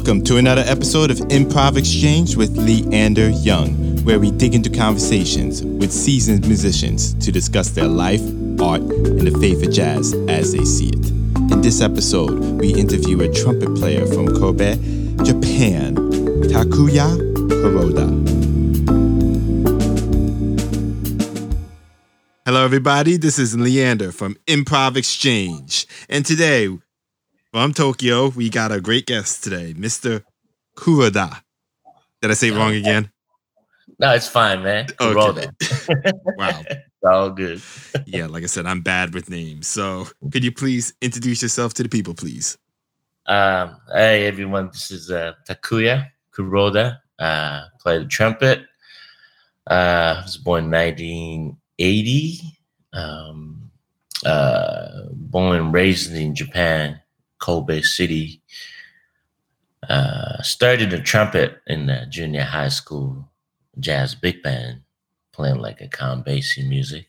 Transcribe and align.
Welcome 0.00 0.24
to 0.24 0.38
another 0.38 0.62
episode 0.62 1.10
of 1.10 1.18
Improv 1.28 1.76
Exchange 1.76 2.34
with 2.34 2.56
Leander 2.56 3.28
Young, 3.28 4.02
where 4.02 4.18
we 4.18 4.30
dig 4.30 4.54
into 4.54 4.70
conversations 4.70 5.62
with 5.62 5.92
seasoned 5.92 6.46
musicians 6.46 7.12
to 7.22 7.30
discuss 7.30 7.68
their 7.68 7.86
life, 7.86 8.22
art, 8.62 8.80
and 8.80 9.20
the 9.20 9.38
faith 9.38 9.62
of 9.62 9.70
jazz 9.70 10.14
as 10.26 10.54
they 10.54 10.64
see 10.64 10.88
it. 10.88 11.10
In 11.52 11.60
this 11.60 11.82
episode, 11.82 12.38
we 12.58 12.72
interview 12.72 13.20
a 13.20 13.30
trumpet 13.30 13.74
player 13.76 14.06
from 14.06 14.26
Kobe, 14.28 14.76
Japan, 15.22 15.96
Takuya 16.48 17.18
Kuroda. 17.60 18.08
Hello, 22.46 22.64
everybody. 22.64 23.18
This 23.18 23.38
is 23.38 23.54
Leander 23.54 24.12
from 24.12 24.36
Improv 24.46 24.96
Exchange. 24.96 25.86
And 26.08 26.24
today, 26.24 26.70
from 27.52 27.72
Tokyo, 27.74 28.28
we 28.28 28.48
got 28.48 28.72
a 28.72 28.80
great 28.80 29.06
guest 29.06 29.42
today, 29.42 29.74
Mr. 29.74 30.22
Kuroda. 30.76 31.42
Did 32.22 32.30
I 32.30 32.34
say 32.34 32.48
it 32.48 32.54
wrong 32.54 32.74
again? 32.74 33.10
No, 33.98 34.14
it's 34.14 34.28
fine, 34.28 34.62
man. 34.62 34.86
Okay. 35.00 35.48
wow. 36.36 36.62
It's 36.68 37.04
all 37.04 37.30
good. 37.30 37.60
Yeah, 38.06 38.26
like 38.26 38.42
I 38.42 38.46
said, 38.46 38.66
I'm 38.66 38.80
bad 38.82 39.14
with 39.14 39.30
names. 39.30 39.66
So 39.66 40.06
could 40.32 40.44
you 40.44 40.52
please 40.52 40.94
introduce 41.00 41.42
yourself 41.42 41.74
to 41.74 41.82
the 41.82 41.88
people, 41.88 42.14
please? 42.14 42.56
Um, 43.26 43.76
hey, 43.92 44.26
everyone. 44.26 44.68
This 44.68 44.90
is 44.90 45.10
uh, 45.10 45.32
Takuya 45.48 46.08
Kuroda. 46.32 46.98
Uh, 47.18 47.64
play 47.80 47.98
the 47.98 48.06
trumpet. 48.06 48.60
Uh, 49.68 50.16
I 50.18 50.22
was 50.22 50.36
born 50.38 50.64
in 50.64 50.70
1980. 50.70 52.40
Um, 52.92 53.70
uh, 54.24 54.88
born 55.12 55.56
and 55.56 55.72
raised 55.72 56.12
in 56.14 56.34
Japan, 56.34 57.00
Kobe 57.40 57.82
City. 57.82 58.42
Uh, 59.88 60.40
started 60.42 60.90
the 60.90 61.00
trumpet 61.00 61.60
in 61.66 61.86
the 61.86 62.06
junior 62.08 62.44
high 62.44 62.68
school 62.68 63.28
jazz 63.78 64.14
big 64.14 64.42
band, 64.42 64.82
playing 65.32 65.58
like 65.58 65.80
a 65.80 65.88
count 65.88 66.24
basie 66.26 66.66
music, 66.68 67.08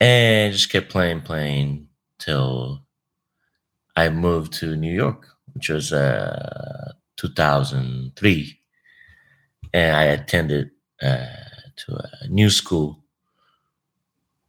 and 0.00 0.52
just 0.52 0.70
kept 0.70 0.90
playing, 0.90 1.20
playing 1.22 1.88
till 2.18 2.82
I 3.96 4.08
moved 4.10 4.52
to 4.54 4.76
New 4.76 4.92
York, 4.92 5.26
which 5.54 5.68
was 5.68 5.92
uh, 5.92 6.92
2003, 7.16 8.60
and 9.74 9.96
I 9.96 10.04
attended 10.04 10.70
uh, 11.02 11.26
to 11.76 11.96
a 11.96 12.28
new 12.28 12.50
school, 12.50 13.02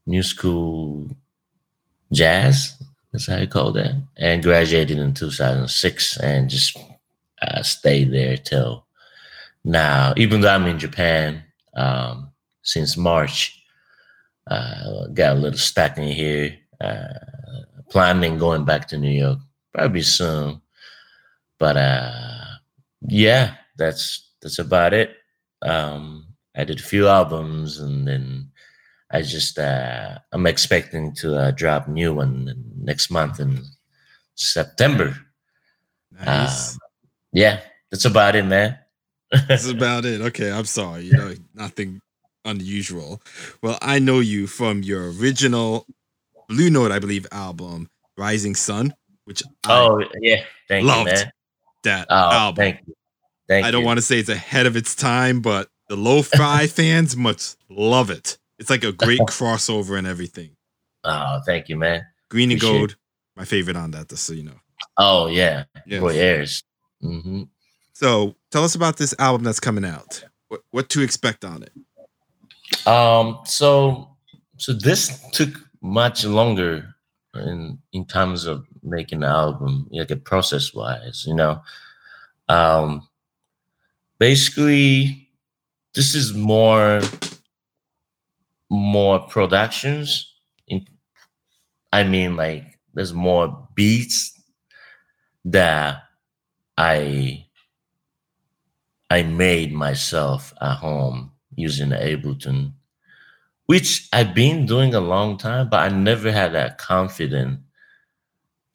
new 0.05 0.23
school 0.23 1.09
jazz. 2.11 2.77
That's 3.11 3.27
how 3.27 3.37
you 3.37 3.47
call 3.47 3.71
that, 3.73 3.95
and 4.17 4.43
graduated 4.43 4.97
in 4.97 5.13
2006, 5.13 6.17
and 6.17 6.49
just 6.49 6.77
uh, 7.41 7.63
stayed 7.63 8.11
there 8.11 8.37
till 8.37 8.85
now. 9.63 10.13
Even 10.17 10.41
though 10.41 10.53
I'm 10.53 10.65
in 10.65 10.77
Japan 10.79 11.43
um, 11.75 12.31
since 12.63 12.97
March, 12.97 13.63
uh, 14.47 15.07
got 15.13 15.37
a 15.37 15.39
little 15.39 15.57
stuck 15.57 15.97
in 15.97 16.07
here. 16.07 16.57
Uh, 16.79 17.13
planning 17.89 18.37
going 18.37 18.65
back 18.65 18.87
to 18.87 18.97
New 18.97 19.11
York 19.11 19.39
probably 19.73 20.01
soon. 20.01 20.61
But 21.59 21.77
uh, 21.77 22.45
yeah, 23.01 23.55
that's 23.77 24.31
that's 24.41 24.59
about 24.59 24.93
it. 24.93 25.15
Um, 25.61 26.25
I 26.55 26.63
did 26.63 26.79
a 26.79 26.83
few 26.83 27.07
albums, 27.07 27.79
and 27.79 28.07
then 28.07 28.51
I 29.11 29.21
just 29.21 29.57
uh, 29.57 30.17
I'm 30.31 30.45
expecting 30.47 31.13
to 31.15 31.35
uh, 31.37 31.51
drop 31.51 31.87
new 31.87 32.13
one 32.13 32.53
next 32.77 33.09
month 33.09 33.39
in 33.39 33.63
September. 34.35 35.15
Nice. 36.25 36.73
Um, 36.73 36.79
yeah, 37.31 37.59
that's 37.91 38.05
about 38.05 38.35
it, 38.35 38.45
man. 38.45 38.77
That's 39.47 39.69
about 39.69 40.05
it. 40.05 40.21
Okay, 40.21 40.51
I'm 40.51 40.65
sorry. 40.65 41.03
You 41.03 41.13
know, 41.13 41.33
nothing 41.53 41.99
unusual. 42.45 43.21
Well, 43.61 43.77
I 43.81 43.99
know 43.99 44.19
you 44.19 44.47
from 44.47 44.83
your 44.83 45.11
original 45.11 45.85
Blue 46.47 46.69
Note, 46.69 46.91
I 46.91 46.99
believe, 46.99 47.27
album, 47.31 47.89
Rising 48.17 48.55
Son, 48.55 48.93
which 49.25 49.43
I 49.65 49.73
oh 49.79 50.01
yeah, 50.21 50.43
thank 50.67 50.85
loved 50.85 51.09
you, 51.09 51.15
man. 51.15 51.31
that 51.83 52.07
Oh, 52.09 52.15
album. 52.15 52.55
thank 52.63 52.79
you, 52.87 52.93
thank 53.49 53.65
I 53.65 53.71
don't 53.71 53.81
you. 53.81 53.87
want 53.87 53.97
to 53.97 54.01
say 54.01 54.19
it's 54.19 54.29
ahead 54.29 54.65
of 54.65 54.75
its 54.77 54.95
time, 54.95 55.41
but 55.41 55.67
the 55.89 55.97
lo-fi 55.97 56.67
fans 56.67 57.15
must 57.17 57.57
love 57.69 58.09
it. 58.09 58.37
It's 58.59 58.69
like 58.69 58.83
a 58.83 58.91
great 58.91 59.19
crossover 59.27 59.97
and 59.97 60.07
everything. 60.07 60.55
Oh, 61.03 61.39
thank 61.45 61.69
you, 61.69 61.77
man. 61.77 62.03
Green 62.29 62.51
and 62.51 62.59
Appreciate 62.59 62.79
gold, 62.79 62.95
my 63.35 63.45
favorite 63.45 63.77
on 63.77 63.91
that, 63.91 64.09
just 64.09 64.23
so 64.25 64.33
you 64.33 64.43
know. 64.43 64.59
Oh 64.97 65.27
yeah, 65.27 65.63
Yes. 65.85 66.01
Roy 66.01 66.13
Ayers. 66.13 66.63
hmm 67.01 67.43
So 67.93 68.35
tell 68.51 68.63
us 68.63 68.75
about 68.75 68.97
this 68.97 69.13
album 69.19 69.43
that's 69.43 69.59
coming 69.59 69.85
out. 69.85 70.23
What, 70.49 70.61
what 70.71 70.89
to 70.89 71.01
expect 71.01 71.45
on 71.45 71.63
it? 71.63 72.87
Um, 72.87 73.39
so 73.45 74.09
so 74.57 74.73
this 74.73 75.21
took 75.31 75.49
much 75.81 76.25
longer 76.25 76.93
in 77.35 77.79
in 77.93 78.05
terms 78.05 78.45
of 78.45 78.65
making 78.83 79.19
the 79.21 79.27
album, 79.27 79.87
like 79.91 80.11
a 80.11 80.15
process 80.17 80.73
wise, 80.73 81.25
you 81.27 81.33
know. 81.35 81.61
Um 82.49 83.07
basically 84.19 85.29
this 85.93 86.15
is 86.15 86.33
more 86.33 87.01
more 88.69 89.19
productions 89.19 90.33
in 90.67 90.85
I 91.91 92.03
mean 92.03 92.35
like 92.37 92.79
there's 92.93 93.13
more 93.13 93.67
beats 93.75 94.33
that 95.45 96.03
I 96.77 97.47
I 99.09 99.23
made 99.23 99.73
myself 99.73 100.53
at 100.61 100.75
home 100.77 101.33
using 101.55 101.89
Ableton, 101.89 102.71
which 103.67 104.09
I've 104.13 104.33
been 104.35 104.65
doing 104.65 104.93
a 104.95 105.01
long 105.01 105.37
time, 105.37 105.69
but 105.69 105.81
I 105.81 105.89
never 105.95 106.31
had 106.31 106.53
that 106.53 106.77
confidence 106.79 107.59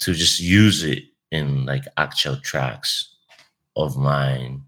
to 0.00 0.14
just 0.14 0.40
use 0.40 0.82
it 0.82 1.04
in 1.30 1.64
like 1.64 1.84
actual 1.96 2.36
tracks 2.36 3.14
of 3.76 3.96
mine. 3.96 4.64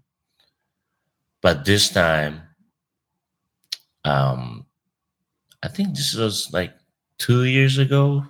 But 1.41 1.63
this 1.63 1.87
time, 1.91 2.41
um, 4.03 4.65
I 5.65 5.67
think 5.67 5.95
this 5.95 6.13
was 6.13 6.53
like 6.53 6.73
two 7.17 7.45
years 7.45 7.79
ago. 7.79 8.23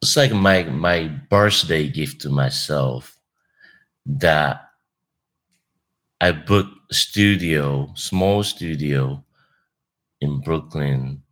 It's 0.00 0.16
like 0.16 0.32
my 0.32 0.62
my 0.62 1.08
birthday 1.28 1.86
gift 1.86 2.22
to 2.22 2.30
myself 2.30 3.20
that 4.06 4.70
I 6.18 6.32
booked 6.32 6.72
a 6.90 6.94
studio, 6.94 7.92
small 7.94 8.42
studio 8.42 9.22
in 10.22 10.40
Brooklyn. 10.40 11.22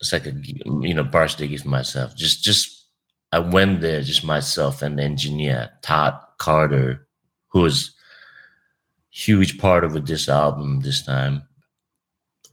It's 0.00 0.12
like 0.12 0.26
a 0.26 0.34
you 0.34 0.94
know 0.94 1.04
birthday 1.04 1.46
gift 1.46 1.66
myself. 1.66 2.16
Just 2.16 2.42
just 2.42 2.86
I 3.30 3.38
went 3.38 3.82
there 3.82 4.02
just 4.02 4.24
myself 4.24 4.82
and 4.82 4.98
the 4.98 5.04
engineer 5.04 5.70
Todd 5.82 6.18
Carter, 6.38 7.06
who 7.50 7.60
was 7.60 7.94
huge 9.10 9.58
part 9.58 9.84
of 9.84 10.06
this 10.06 10.28
album 10.28 10.80
this 10.80 11.02
time. 11.02 11.46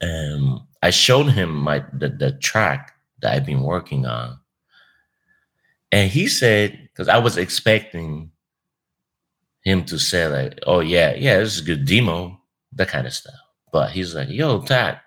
And 0.02 0.60
I 0.82 0.90
showed 0.90 1.28
him 1.28 1.56
my 1.56 1.84
the, 1.94 2.10
the 2.10 2.32
track 2.34 2.94
that 3.22 3.34
I've 3.34 3.46
been 3.46 3.62
working 3.62 4.06
on. 4.06 4.40
And 5.92 6.10
he 6.10 6.28
said, 6.28 6.90
because 6.92 7.08
I 7.08 7.18
was 7.18 7.38
expecting 7.38 8.32
him 9.64 9.86
to 9.86 10.00
say 10.00 10.28
like, 10.28 10.60
"Oh 10.66 10.80
yeah, 10.80 11.14
yeah, 11.16 11.38
this 11.38 11.56
is 11.56 11.62
a 11.62 11.66
good 11.66 11.86
demo," 11.86 12.40
that 12.74 12.88
kind 12.88 13.06
of 13.08 13.14
stuff. 13.14 13.36
But 13.72 13.92
he's 13.92 14.16
like, 14.16 14.30
"Yo, 14.30 14.62
Tack, 14.62 15.04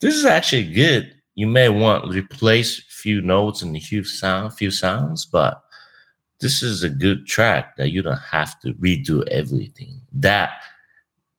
this 0.00 0.14
is 0.14 0.24
actually 0.24 0.72
good. 0.72 1.14
You 1.34 1.48
may 1.48 1.68
want 1.68 2.14
replace 2.14 2.78
a 2.78 2.82
few 2.82 3.20
notes 3.20 3.62
and 3.62 3.76
a 3.76 3.80
few 3.80 4.04
sound, 4.04 4.54
few 4.54 4.70
sounds, 4.70 5.26
but 5.26 5.60
this 6.40 6.62
is 6.62 6.82
a 6.82 6.88
good 6.88 7.26
track 7.26 7.76
that 7.76 7.90
you 7.90 8.02
don't 8.02 8.16
have 8.18 8.60
to 8.60 8.74
redo 8.74 9.26
everything." 9.28 10.00
That 10.12 10.52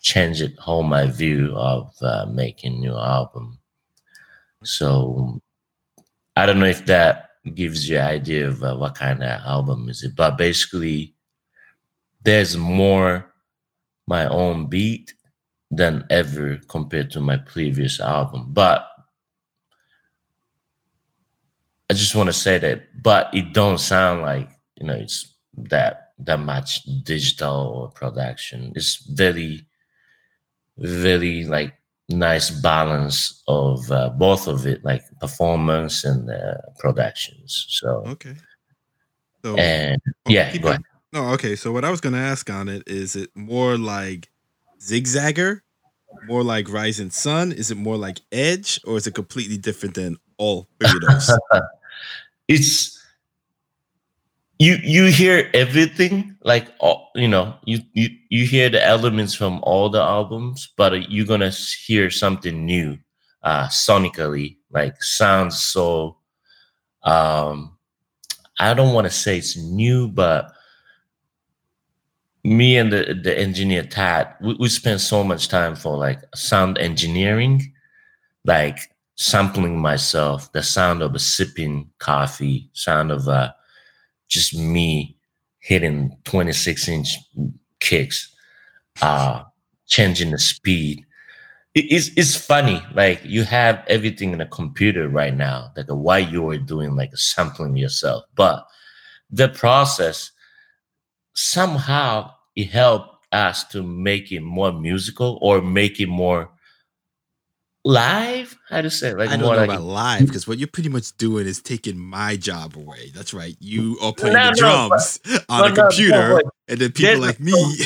changed 0.05 0.55
whole 0.59 0.83
my 0.83 1.07
view 1.07 1.51
of 1.55 1.91
uh, 2.01 2.27
making 2.29 2.79
new 2.79 2.95
album. 2.95 3.57
So 4.63 5.41
I 6.35 6.45
don't 6.45 6.59
know 6.59 6.67
if 6.67 6.85
that 6.85 7.29
gives 7.55 7.89
you 7.89 7.97
an 7.97 8.05
idea 8.05 8.47
of 8.47 8.63
uh, 8.63 8.75
what 8.75 8.93
kind 8.93 9.23
of 9.23 9.41
album 9.41 9.89
is 9.89 10.03
it, 10.03 10.15
but 10.15 10.37
basically 10.37 11.15
there's 12.23 12.55
more 12.55 13.33
my 14.07 14.27
own 14.27 14.67
beat 14.67 15.13
than 15.71 16.05
ever 16.11 16.59
compared 16.67 17.09
to 17.11 17.19
my 17.19 17.37
previous 17.37 17.99
album. 17.99 18.53
But 18.53 18.87
I 21.89 21.93
just 21.93 22.13
want 22.15 22.27
to 22.27 22.33
say 22.33 22.59
that, 22.59 23.01
but 23.01 23.33
it 23.33 23.53
don't 23.53 23.79
sound 23.79 24.21
like 24.21 24.49
you 24.79 24.85
know 24.85 24.93
it's 24.93 25.33
that 25.57 26.05
that 26.19 26.39
much 26.39 26.83
digital 27.03 27.91
production. 27.95 28.71
It's 28.75 28.97
very, 28.97 29.65
very 30.77 31.45
like 31.45 31.73
nice 32.09 32.49
balance 32.49 33.43
of 33.47 33.91
uh, 33.91 34.09
both 34.09 34.47
of 34.47 34.65
it, 34.65 34.83
like 34.83 35.03
performance 35.19 36.03
and 36.03 36.29
uh, 36.29 36.55
productions. 36.79 37.65
So 37.69 38.03
Okay. 38.07 38.35
So, 39.43 39.55
and 39.57 40.01
oh, 40.25 40.31
yeah, 40.31 40.57
go 40.57 40.69
ahead. 40.69 40.81
No, 41.13 41.25
okay. 41.33 41.55
So 41.55 41.71
what 41.71 41.85
I 41.85 41.91
was 41.91 42.01
gonna 42.01 42.17
ask 42.17 42.49
on 42.49 42.67
it 42.67 42.83
is 42.87 43.15
it 43.15 43.29
more 43.35 43.77
like 43.77 44.29
zigzagger, 44.81 45.61
more 46.27 46.43
like 46.43 46.67
Rising 46.67 47.11
Son? 47.11 47.51
Is 47.51 47.69
it 47.69 47.77
more 47.77 47.95
like 47.95 48.21
Edge, 48.31 48.79
or 48.85 48.97
is 48.97 49.05
it 49.05 49.13
completely 49.13 49.57
different 49.57 49.95
than 49.95 50.17
all 50.37 50.67
three 50.79 50.97
of 50.97 51.01
those? 51.01 51.39
it's 52.47 52.99
you 54.57 54.77
you 54.83 55.05
hear 55.05 55.49
everything 55.53 56.35
like 56.43 56.67
all, 56.79 57.11
you 57.15 57.27
know 57.27 57.55
you, 57.65 57.79
you 57.93 58.09
you 58.29 58.45
hear 58.45 58.69
the 58.69 58.83
elements 58.83 59.33
from 59.33 59.59
all 59.63 59.89
the 59.89 60.01
albums 60.01 60.69
but 60.77 61.09
you're 61.09 61.25
gonna 61.25 61.51
hear 61.85 62.09
something 62.09 62.65
new 62.65 62.97
uh 63.43 63.67
sonically 63.67 64.57
like 64.71 65.01
sounds 65.03 65.61
so 65.61 66.17
um 67.03 67.75
i 68.59 68.73
don't 68.73 68.93
want 68.93 69.05
to 69.05 69.11
say 69.11 69.37
it's 69.37 69.57
new 69.57 70.07
but 70.07 70.51
me 72.45 72.77
and 72.77 72.93
the 72.93 73.19
the 73.23 73.37
engineer 73.37 73.83
Tad, 73.83 74.35
we, 74.39 74.55
we 74.59 74.69
spent 74.69 75.01
so 75.01 75.23
much 75.23 75.47
time 75.47 75.75
for 75.75 75.97
like 75.97 76.21
sound 76.33 76.77
engineering 76.77 77.73
like 78.45 78.77
sampling 79.15 79.79
myself 79.79 80.51
the 80.53 80.61
sound 80.61 81.01
of 81.01 81.15
a 81.15 81.19
sipping 81.19 81.89
coffee 81.99 82.69
sound 82.73 83.11
of 83.11 83.27
uh 83.27 83.51
just 84.27 84.55
me 84.55 85.17
hitting 85.59 86.17
26 86.25 86.87
inch 86.89 87.17
kicks 87.79 88.33
uh 89.01 89.43
changing 89.87 90.31
the 90.31 90.39
speed. 90.39 91.05
It- 91.75 91.91
it's, 91.91 92.09
it's 92.17 92.35
funny 92.35 92.83
like 92.93 93.21
you 93.23 93.43
have 93.43 93.83
everything 93.87 94.33
in 94.33 94.41
a 94.41 94.47
computer 94.47 95.09
right 95.09 95.35
now 95.35 95.71
like 95.77 95.87
why 95.89 96.19
you 96.19 96.49
are 96.49 96.57
doing 96.57 96.95
like 96.95 97.11
a 97.13 97.17
sampling 97.17 97.75
yourself 97.77 98.23
but 98.35 98.65
the 99.29 99.49
process 99.49 100.31
somehow 101.33 102.31
it 102.55 102.69
helped 102.69 103.25
us 103.31 103.63
to 103.65 103.83
make 103.83 104.31
it 104.31 104.41
more 104.41 104.71
musical 104.71 105.37
or 105.41 105.61
make 105.61 105.99
it 105.99 106.07
more 106.07 106.49
live 107.85 108.57
how 108.67 108.81
to 108.81 108.89
say 108.89 109.09
it? 109.11 109.17
like 109.17 109.29
I 109.29 109.33
don't 109.37 109.41
know 109.41 109.49
like 109.55 109.69
about 109.69 109.83
live 109.83 110.25
because 110.25 110.47
what 110.47 110.57
you're 110.57 110.67
pretty 110.67 110.89
much 110.89 111.15
doing 111.17 111.45
is 111.45 111.61
taking 111.61 111.97
my 111.97 112.35
job 112.35 112.75
away. 112.75 113.11
That's 113.13 113.33
right. 113.33 113.55
You 113.59 113.97
are 114.01 114.11
playing 114.11 114.33
No, 114.33 114.51
the 114.53 114.61
no, 114.61 114.89
but- 114.89 114.97
drums 114.97 115.45
on 115.49 115.61
no, 115.61 115.65
a 115.71 115.75
computer, 115.75 116.41
but 116.43 116.53
and 116.67 116.79
then 116.79 116.91
people 116.91 117.07
there's 117.07 117.19
like 117.19 117.39
a- 117.39 117.43
me. 117.43 117.85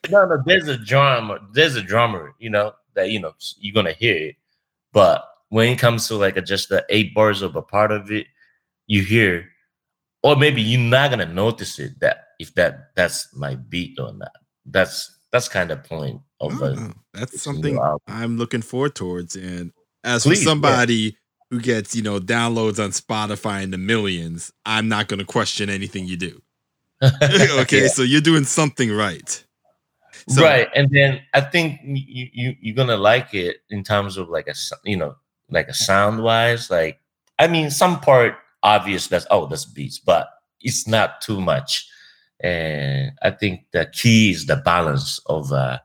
no, 0.10 0.26
no, 0.26 0.42
there's 0.44 0.66
a 0.68 0.76
drummer, 0.76 1.38
there's 1.52 1.76
a 1.76 1.82
drummer, 1.82 2.34
you 2.40 2.50
know, 2.50 2.72
that 2.94 3.10
you 3.10 3.20
know 3.20 3.32
you're 3.58 3.72
gonna 3.74 3.92
hear 3.92 4.16
it. 4.16 4.36
But 4.92 5.24
when 5.48 5.68
it 5.70 5.78
comes 5.78 6.08
to 6.08 6.16
like 6.16 6.36
a, 6.36 6.42
just 6.42 6.68
the 6.68 6.84
eight 6.88 7.14
bars 7.14 7.40
of 7.40 7.54
a 7.56 7.62
part 7.62 7.92
of 7.92 8.10
it, 8.10 8.26
you 8.88 9.02
hear, 9.02 9.48
or 10.24 10.34
maybe 10.36 10.60
you're 10.60 10.80
not 10.80 11.10
gonna 11.10 11.26
notice 11.32 11.78
it 11.78 12.00
that 12.00 12.24
if 12.40 12.52
that 12.54 12.90
that's 12.96 13.34
my 13.36 13.54
beat 13.54 13.98
or 14.00 14.12
not. 14.12 14.32
That's 14.66 15.18
that's 15.34 15.48
kind 15.48 15.72
of 15.72 15.82
point 15.82 16.20
of 16.40 16.62
Oh, 16.62 16.92
that's 17.12 17.42
something. 17.42 17.76
I'm 18.06 18.38
looking 18.38 18.62
forward 18.62 18.94
towards. 18.94 19.34
And 19.34 19.72
as 20.04 20.22
Please, 20.22 20.38
for 20.38 20.42
yeah. 20.44 20.50
somebody 20.50 21.16
who 21.50 21.60
gets, 21.60 21.96
you 21.96 22.02
know, 22.02 22.20
downloads 22.20 22.82
on 22.82 22.90
Spotify 22.90 23.64
in 23.64 23.72
the 23.72 23.78
millions, 23.78 24.52
I'm 24.64 24.88
not 24.88 25.08
going 25.08 25.18
to 25.18 25.24
question 25.24 25.68
anything 25.68 26.06
you 26.06 26.16
do. 26.16 26.40
okay, 27.02 27.82
Yeah. 27.82 27.88
so 27.88 28.02
you're 28.02 28.20
doing 28.20 28.44
something 28.44 28.92
right. 28.92 29.44
So- 30.28 30.42
right 30.42 30.68
and 30.74 30.88
then 30.90 31.20
i 31.34 31.40
think 31.42 31.80
you, 31.84 32.28
you 32.32 32.56
you're 32.60 32.74
gonna 32.76 32.96
like 32.96 33.34
it 33.34 33.56
in 33.68 33.82
terms 33.84 34.16
of 34.16 34.30
like 34.30 34.48
a 34.48 34.54
you 34.84 34.96
know 34.96 35.16
like 35.50 35.68
a 35.68 35.74
sound 35.74 36.22
wise 36.22 36.70
like 36.70 36.98
i 37.38 37.46
mean 37.46 37.70
some 37.70 38.00
part 38.00 38.36
obvious 38.62 39.06
that's 39.08 39.26
oh 39.30 39.44
that's 39.46 39.66
beats 39.66 39.98
but 39.98 40.28
it's 40.62 40.88
not 40.88 41.20
too 41.20 41.42
much 41.42 41.90
and 42.40 43.12
i 43.22 43.30
think 43.30 43.60
the 43.72 43.86
key 43.92 44.30
is 44.30 44.46
the 44.46 44.56
balance 44.56 45.20
of 45.26 45.52
uh 45.52 45.78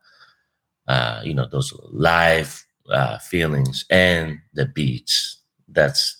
uh 0.88 1.22
you 1.24 1.34
know 1.34 1.46
those 1.52 1.74
live 1.92 2.66
uh 2.92 3.18
feelings 3.20 3.86
and 3.90 4.40
the 4.54 4.66
beats 4.66 5.38
that's 5.70 6.18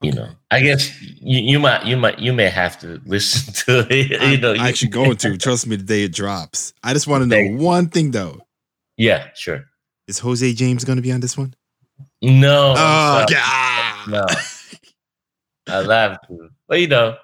you 0.00 0.12
know 0.12 0.28
i 0.50 0.60
guess 0.60 1.00
you, 1.02 1.40
you 1.40 1.58
might 1.58 1.84
you 1.84 1.96
might 1.96 2.18
you 2.18 2.32
may 2.32 2.48
have 2.48 2.78
to 2.78 3.00
listen 3.06 3.52
to 3.52 3.86
it 3.92 4.20
you 4.30 4.38
know 4.38 4.52
you- 4.52 4.60
actually 4.62 4.88
going 4.90 5.16
to. 5.16 5.36
Trust 5.36 5.66
me, 5.66 5.76
the 5.76 5.82
day 5.82 6.04
it 6.04 6.12
drops. 6.12 6.72
I 6.82 6.92
just 6.92 7.06
want 7.06 7.22
to 7.22 7.26
know 7.26 7.62
one 7.62 7.88
thing 7.88 8.10
though. 8.12 8.40
yeah 8.96 9.28
sure 9.34 9.64
Is 10.06 10.18
Jose 10.20 10.52
James 10.54 10.84
going 10.84 10.96
to 10.96 11.02
be 11.02 11.10
on 11.12 11.20
this 11.20 11.36
one? 11.36 11.54
No. 12.22 12.74
Oh. 12.76 13.24
God. 13.28 14.08
No. 14.10 14.26
I 15.68 15.80
love 15.80 16.18
to. 16.28 16.50
But 16.68 16.80
you 16.80 16.88
know, 16.88 17.16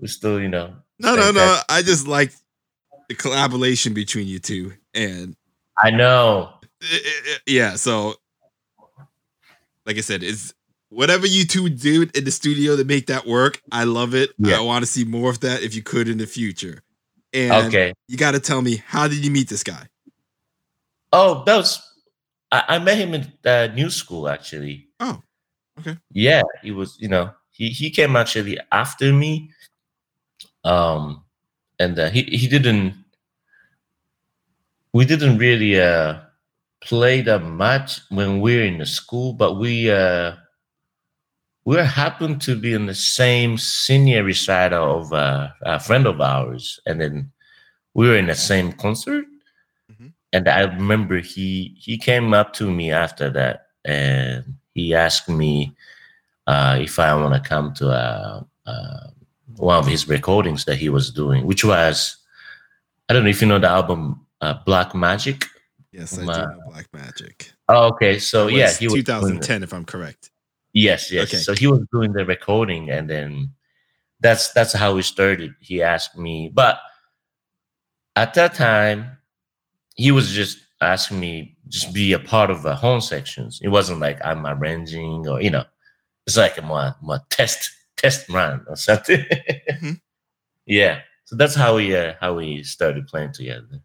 we 0.00 0.08
still, 0.08 0.40
you 0.40 0.48
know. 0.48 0.74
No, 0.98 1.14
no, 1.14 1.30
no. 1.30 1.58
I 1.68 1.82
just 1.82 2.06
like 2.06 2.32
the 3.08 3.14
collaboration 3.14 3.94
between 3.94 4.26
you 4.26 4.38
two. 4.38 4.72
And 4.94 5.36
I 5.78 5.90
know. 5.90 6.52
eh, 6.82 6.96
eh, 6.96 7.36
yeah, 7.46 7.76
so 7.76 8.14
like 9.86 9.96
I 9.96 10.00
said, 10.00 10.22
it's 10.22 10.52
whatever 10.90 11.26
you 11.26 11.44
two 11.44 11.68
do 11.68 12.06
in 12.14 12.24
the 12.24 12.30
studio 12.30 12.76
to 12.76 12.84
make 12.84 13.06
that 13.06 13.26
work. 13.26 13.62
I 13.72 13.84
love 13.84 14.14
it. 14.14 14.30
Yeah. 14.38 14.58
I 14.58 14.60
want 14.60 14.84
to 14.84 14.90
see 14.90 15.04
more 15.04 15.30
of 15.30 15.40
that 15.40 15.62
if 15.62 15.74
you 15.74 15.82
could 15.82 16.08
in 16.08 16.18
the 16.18 16.26
future. 16.26 16.82
And 17.32 17.68
Okay. 17.68 17.94
you 18.08 18.16
got 18.16 18.32
to 18.32 18.40
tell 18.40 18.62
me, 18.62 18.82
how 18.86 19.06
did 19.08 19.24
you 19.24 19.30
meet 19.30 19.48
this 19.48 19.62
guy? 19.62 19.88
Oh, 21.12 21.42
that 21.44 21.56
was 21.56 21.80
I, 22.50 22.64
I 22.68 22.78
met 22.78 22.98
him 22.98 23.14
in 23.14 23.32
uh, 23.44 23.68
new 23.74 23.90
school 23.90 24.28
actually. 24.28 24.88
Oh, 25.00 25.22
okay. 25.78 25.96
Yeah, 26.12 26.42
he 26.62 26.70
was, 26.70 26.96
you 26.98 27.08
know, 27.08 27.30
he 27.50 27.68
he 27.68 27.90
came 27.90 28.16
actually 28.16 28.58
after 28.72 29.12
me. 29.12 29.50
Um 30.64 31.24
and 31.78 31.98
uh, 31.98 32.10
he 32.10 32.22
he 32.24 32.48
didn't 32.48 32.94
we 34.92 35.04
didn't 35.04 35.38
really 35.38 35.80
uh 35.80 36.20
play 36.80 37.20
that 37.22 37.42
much 37.42 38.00
when 38.10 38.40
we 38.40 38.56
were 38.56 38.62
in 38.62 38.78
the 38.78 38.86
school, 38.86 39.32
but 39.32 39.54
we 39.54 39.90
uh 39.90 40.34
we 41.64 41.76
happened 41.76 42.40
to 42.42 42.56
be 42.58 42.72
in 42.72 42.86
the 42.86 42.94
same 42.94 43.58
senior 43.58 44.24
recital 44.24 45.00
of 45.00 45.12
uh, 45.12 45.48
a 45.62 45.78
friend 45.78 46.06
of 46.06 46.20
ours, 46.20 46.80
and 46.86 47.00
then 47.00 47.30
we 47.94 48.08
were 48.08 48.16
in 48.16 48.26
the 48.26 48.34
same 48.34 48.72
concert. 48.72 49.26
Mhm. 49.92 50.12
And 50.32 50.48
I 50.48 50.60
remember 50.62 51.18
he 51.20 51.76
he 51.78 51.98
came 51.98 52.32
up 52.34 52.52
to 52.54 52.70
me 52.70 52.90
after 52.92 53.30
that, 53.30 53.68
and 53.84 54.56
he 54.74 54.94
asked 54.94 55.28
me 55.28 55.74
uh, 56.46 56.78
if 56.80 56.98
I 56.98 57.14
want 57.14 57.34
to 57.34 57.48
come 57.48 57.74
to 57.74 57.90
a, 57.90 58.46
uh, 58.66 59.06
one 59.56 59.78
of 59.78 59.86
his 59.86 60.08
recordings 60.08 60.64
that 60.66 60.76
he 60.76 60.88
was 60.88 61.10
doing, 61.10 61.46
which 61.46 61.64
was 61.64 62.16
I 63.08 63.14
don't 63.14 63.24
know 63.24 63.30
if 63.30 63.40
you 63.40 63.48
know 63.48 63.58
the 63.58 63.68
album 63.68 64.26
uh, 64.40 64.54
Black 64.64 64.94
Magic. 64.94 65.44
Yes, 65.92 66.18
I 66.18 66.20
do 66.20 66.26
know 66.26 66.60
Black 66.68 66.88
Magic. 66.92 67.52
Oh, 67.68 67.88
okay, 67.88 68.18
so 68.18 68.46
yeah, 68.48 68.72
he 68.72 68.86
was 68.86 68.94
2010, 68.94 69.62
if 69.62 69.72
I'm 69.72 69.84
correct. 69.84 70.30
Yes, 70.72 71.10
yes. 71.10 71.28
Okay. 71.28 71.38
So 71.38 71.54
he 71.54 71.66
was 71.66 71.80
doing 71.92 72.12
the 72.12 72.24
recording, 72.24 72.90
and 72.90 73.08
then 73.08 73.50
that's 74.20 74.52
that's 74.52 74.72
how 74.72 74.94
we 74.94 75.02
started. 75.02 75.54
He 75.60 75.82
asked 75.82 76.16
me, 76.16 76.50
but 76.52 76.78
at 78.16 78.34
that 78.34 78.54
time, 78.54 79.16
he 79.94 80.10
was 80.12 80.30
just 80.30 80.58
asking 80.80 81.18
me 81.18 81.56
just 81.68 81.92
be 81.92 82.12
a 82.12 82.18
part 82.18 82.50
of 82.50 82.62
the 82.62 82.74
horn 82.74 83.00
sections. 83.00 83.60
It 83.62 83.68
wasn't 83.68 84.00
like 84.00 84.24
I'm 84.24 84.46
arranging 84.46 85.26
or 85.26 85.40
you 85.40 85.50
know, 85.50 85.64
it's 86.26 86.36
like 86.36 86.58
a 86.58 86.62
more, 86.62 86.94
more 87.00 87.20
test 87.30 87.70
test 87.98 88.28
run 88.30 88.64
or 88.68 88.76
something. 88.76 89.20
Mhm. 89.70 90.00
Yeah. 90.66 91.00
So 91.24 91.36
that's 91.36 91.54
how 91.54 91.76
we 91.76 91.96
uh, 91.96 92.14
how 92.20 92.34
we 92.34 92.62
started 92.62 93.06
playing 93.06 93.32
together. 93.32 93.80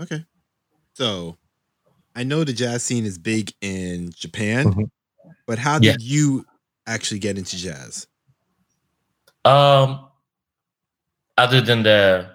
Okay. 0.00 0.24
So 0.94 1.36
I 2.14 2.22
know 2.24 2.44
the 2.44 2.52
jazz 2.52 2.82
scene 2.82 3.04
is 3.04 3.16
big 3.18 3.52
in 3.60 4.12
Japan, 4.12 4.72
Mhm. 4.72 4.90
but 5.46 5.58
how 5.58 5.78
Yeah. 5.80 5.92
did 5.92 6.02
you 6.02 6.44
actually 6.86 7.20
get 7.20 7.36
into 7.38 7.56
jazz? 7.56 8.06
Um, 9.44 10.08
other 11.38 11.60
than 11.60 11.82
the 11.82 12.28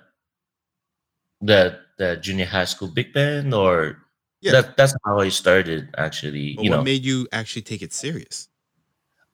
the 1.41 1.79
the 1.97 2.17
junior 2.17 2.45
high 2.45 2.65
school 2.65 2.87
big 2.89 3.13
band, 3.13 3.53
or 3.53 3.97
Yeah. 4.41 4.53
that 4.53 4.77
that's 4.77 4.93
how 5.05 5.19
I 5.19 5.29
started. 5.29 5.89
Actually, 5.97 6.55
But 6.55 6.63
you 6.65 6.69
what 6.69 6.77
know. 6.77 6.83
made 6.83 7.05
you 7.05 7.27
actually 7.31 7.61
take 7.63 7.81
it 7.81 7.93
serious? 7.93 8.49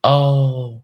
oh, 0.04 0.82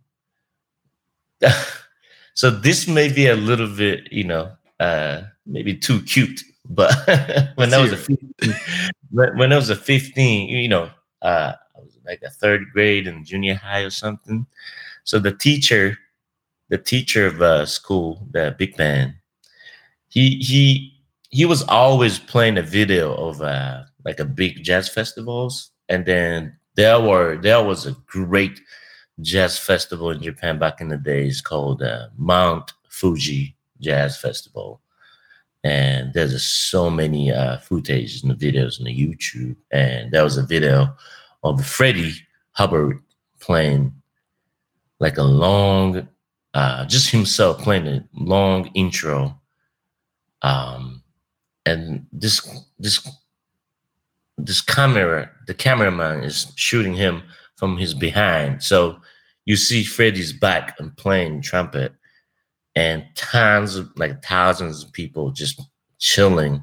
so 2.34 2.50
this 2.50 2.88
may 2.88 3.12
be 3.12 3.26
a 3.26 3.36
little 3.36 3.68
bit, 3.68 4.12
you 4.12 4.24
know, 4.24 4.52
uh, 4.80 5.22
maybe 5.46 5.74
too 5.74 6.02
cute. 6.02 6.40
But 6.68 6.94
when 7.56 7.70
Let's 7.70 7.74
I 7.74 7.82
was 7.82 7.92
a 7.92 7.96
15, 7.96 8.34
when, 9.14 9.38
when 9.38 9.52
I 9.52 9.56
was 9.56 9.70
a 9.70 9.76
fifteen, 9.76 10.48
you 10.48 10.68
know, 10.68 10.90
uh, 11.22 11.52
I 11.76 11.80
was 11.80 11.98
like 12.04 12.22
a 12.22 12.30
third 12.30 12.70
grade 12.72 13.06
in 13.06 13.24
junior 13.24 13.54
high 13.54 13.80
or 13.80 13.90
something. 13.90 14.46
So 15.04 15.18
the 15.18 15.32
teacher, 15.32 15.96
the 16.68 16.78
teacher 16.78 17.26
of 17.26 17.40
uh, 17.40 17.66
school, 17.66 18.26
the 18.32 18.54
big 18.58 18.76
man, 18.76 19.14
he 20.08 20.36
he 20.36 21.00
he 21.30 21.44
was 21.44 21.62
always 21.62 22.18
playing 22.18 22.58
a 22.58 22.62
video 22.62 23.14
of 23.14 23.40
uh, 23.40 23.84
like 24.04 24.18
a 24.18 24.24
big 24.24 24.64
jazz 24.64 24.88
festivals, 24.88 25.70
and 25.88 26.04
then 26.04 26.56
there 26.74 27.00
were 27.00 27.36
there 27.36 27.62
was 27.62 27.86
a 27.86 27.96
great 28.06 28.60
jazz 29.20 29.58
festival 29.58 30.10
in 30.10 30.22
Japan 30.22 30.58
back 30.58 30.80
in 30.80 30.88
the 30.88 30.96
days 30.96 31.40
called 31.40 31.82
uh, 31.82 32.08
Mount 32.16 32.72
Fuji 32.88 33.56
Jazz 33.80 34.16
Festival. 34.16 34.80
And 35.62 36.12
there's 36.12 36.32
just 36.32 36.70
so 36.70 36.90
many 36.90 37.32
uh, 37.32 37.58
footage 37.58 38.22
and 38.22 38.30
the 38.30 38.34
videos 38.34 38.78
on 38.78 38.84
the 38.84 38.94
YouTube. 38.94 39.56
And 39.70 40.12
there 40.12 40.24
was 40.24 40.36
a 40.36 40.42
video 40.42 40.94
of 41.42 41.64
Freddie 41.64 42.14
Hubbard 42.52 43.00
playing 43.40 43.92
like 45.00 45.16
a 45.16 45.22
long, 45.22 46.08
uh, 46.52 46.84
just 46.86 47.10
himself 47.10 47.58
playing 47.58 47.86
a 47.86 48.04
long 48.14 48.70
intro. 48.74 49.40
Um, 50.42 51.02
and 51.64 52.06
this 52.12 52.46
this 52.78 53.08
this 54.36 54.60
camera, 54.60 55.30
the 55.46 55.54
cameraman 55.54 56.24
is 56.24 56.52
shooting 56.56 56.94
him 56.94 57.22
from 57.56 57.78
his 57.78 57.94
behind. 57.94 58.62
So 58.62 58.98
you 59.44 59.56
see 59.56 59.84
Freddie's 59.84 60.32
back 60.32 60.76
and 60.78 60.96
playing 60.96 61.42
trumpet, 61.42 61.92
and 62.74 63.04
tons 63.14 63.76
of 63.76 63.90
like 63.96 64.22
thousands 64.22 64.82
of 64.82 64.92
people 64.92 65.30
just 65.30 65.60
chilling 65.98 66.62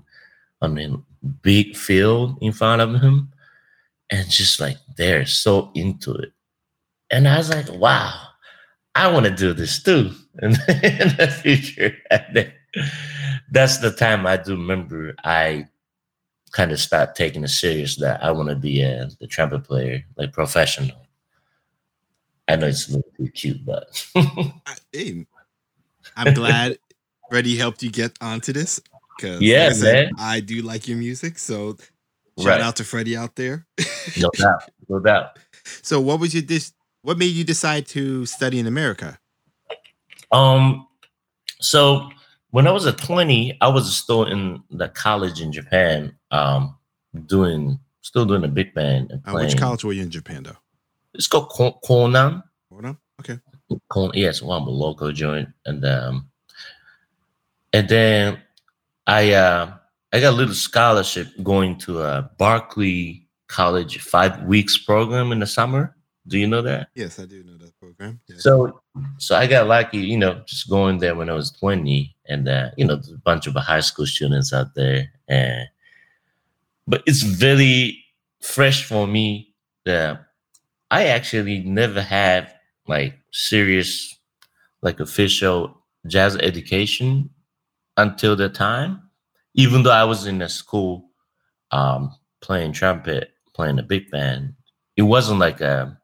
on 0.62 0.76
the 0.76 1.02
big 1.42 1.76
field 1.76 2.38
in 2.42 2.52
front 2.52 2.82
of 2.82 3.02
him, 3.02 3.32
and 4.10 4.30
just 4.30 4.60
like 4.60 4.78
they're 4.98 5.26
so 5.26 5.72
into 5.76 6.14
it. 6.14 6.32
And 7.10 7.28
I 7.28 7.38
was 7.38 7.50
like, 7.50 7.72
wow, 7.74 8.14
I 8.96 9.12
want 9.12 9.26
to 9.26 9.32
do 9.32 9.54
this 9.54 9.82
too 9.82 10.12
in, 10.42 10.52
in 10.52 11.16
the 11.18 11.40
future. 11.42 11.96
that's 13.52 13.78
the 13.80 13.92
time 13.92 14.26
I 14.26 14.38
do 14.38 14.52
remember 14.52 15.14
I 15.24 15.68
kind 16.52 16.72
of 16.72 16.80
start 16.80 17.16
taking 17.16 17.44
it 17.44 17.50
serious 17.50 17.96
that 17.98 18.24
I 18.24 18.32
want 18.32 18.50
to 18.50 18.56
be 18.56 18.82
a 18.82 19.08
the 19.20 19.28
trumpet 19.28 19.64
player, 19.64 20.04
like 20.18 20.34
professional. 20.34 20.98
I 22.51 22.55
know 22.55 22.67
it's 22.67 22.89
a 22.89 22.98
little 22.98 23.12
too 23.17 23.27
cute, 23.29 23.65
but 23.65 24.05
hey, 24.91 25.25
I'm 26.15 26.34
glad 26.34 26.77
Freddie 27.29 27.58
helped 27.58 27.84
you 27.84 27.91
get 27.91 28.12
onto 28.22 28.53
this. 28.53 28.81
Cause 29.20 29.41
yeah, 29.41 29.65
like 29.65 29.70
I, 29.70 29.74
said, 29.74 30.05
man. 30.05 30.13
I 30.20 30.39
do 30.39 30.62
like 30.62 30.88
your 30.88 30.98
music, 30.98 31.38
so 31.38 31.77
shout 32.38 32.48
right. 32.48 32.62
out 32.62 32.75
to 32.77 32.84
Freddie 32.84 33.15
out 33.15 33.36
there. 33.36 33.67
no 34.20 34.29
doubt, 34.38 34.63
no 34.89 35.00
doubt. 35.00 35.38
So, 35.81 36.01
what 36.01 36.20
was 36.20 36.34
your 36.34 36.43
dis- 36.43 36.74
What 37.03 37.17
made 37.17 37.34
you 37.34 37.43
decide 37.43 37.86
to 37.88 38.25
study 38.25 38.60
in 38.60 38.67
America? 38.67 39.20
Um, 40.31 40.88
so 41.60 42.10
when 42.51 42.67
I 42.67 42.72
was 42.72 42.86
a 42.86 42.93
20, 42.93 43.58
I 43.62 43.67
was 43.67 43.96
still 43.96 44.25
in 44.25 44.62
the 44.70 44.89
college 44.89 45.41
in 45.41 45.51
Japan, 45.51 46.15
um, 46.31 46.77
doing 47.25 47.79
still 48.01 48.25
doing 48.25 48.43
a 48.43 48.48
big 48.48 48.74
band. 48.74 49.12
And 49.12 49.24
playing. 49.24 49.38
Uh, 49.38 49.41
which 49.43 49.58
college 49.58 49.84
were 49.84 49.93
you 49.93 50.03
in 50.03 50.10
Japan 50.10 50.43
though? 50.43 50.58
It's 51.13 51.27
called 51.27 51.51
Konan. 51.84 52.44
Konan. 52.72 52.98
Okay. 53.20 53.39
Konan, 53.89 54.12
yes, 54.15 54.41
one 54.41 54.65
local 54.65 55.12
joint, 55.12 55.50
and 55.65 55.86
um, 55.86 56.30
and 57.74 57.88
then 57.88 58.41
I 59.08 59.34
uh, 59.34 59.74
I 60.13 60.20
got 60.20 60.34
a 60.34 60.36
little 60.36 60.53
scholarship 60.53 61.27
going 61.44 61.77
to 61.80 62.01
a 62.01 62.30
Berklee 62.39 63.25
College 63.48 64.00
five 64.00 64.44
weeks 64.44 64.77
program 64.77 65.32
in 65.32 65.39
the 65.39 65.48
summer. 65.48 65.96
Do 66.27 66.38
you 66.38 66.48
know 66.48 66.62
that? 66.62 66.89
Yes, 66.96 67.20
I 67.20 67.25
do 67.25 67.44
know 67.44 67.58
that 67.58 67.77
program. 67.80 68.20
So, 68.38 68.82
so 69.18 69.36
I 69.36 69.48
got 69.48 69.68
lucky, 69.68 69.98
you 69.98 70.18
know, 70.18 70.41
just 70.46 70.70
going 70.70 71.00
there 71.00 71.15
when 71.15 71.30
I 71.30 71.34
was 71.34 71.51
20, 71.51 72.15
and 72.27 72.48
uh, 72.48 72.70
you 72.77 72.86
know, 72.86 72.94
a 72.94 73.18
bunch 73.25 73.48
of 73.48 73.56
high 73.56 73.80
school 73.80 74.06
students 74.06 74.53
out 74.53 74.75
there, 74.75 75.12
and 75.27 75.68
but 76.88 77.03
it's 77.06 77.24
very 77.24 78.03
fresh 78.41 78.86
for 78.86 79.08
me 79.08 79.53
that 79.86 80.27
I 80.91 81.07
actually 81.07 81.60
never 81.62 82.01
had 82.03 82.53
like 82.88 83.19
serious, 83.31 84.15
like 84.81 85.00
official 85.01 85.77
jazz 86.07 86.38
education 86.38 87.31
until 87.98 88.36
the 88.36 88.50
time. 88.50 89.01
Even 89.55 89.83
though 89.83 89.91
I 89.91 90.05
was 90.05 90.27
in 90.27 90.41
a 90.41 90.50
school 90.50 91.10
um, 91.71 92.15
playing 92.41 92.74
trumpet, 92.74 93.31
playing 93.55 93.79
a 93.79 93.83
big 93.83 94.12
band, 94.12 94.55
it 94.98 95.03
wasn't 95.03 95.39
like 95.39 95.62
a 95.62 96.00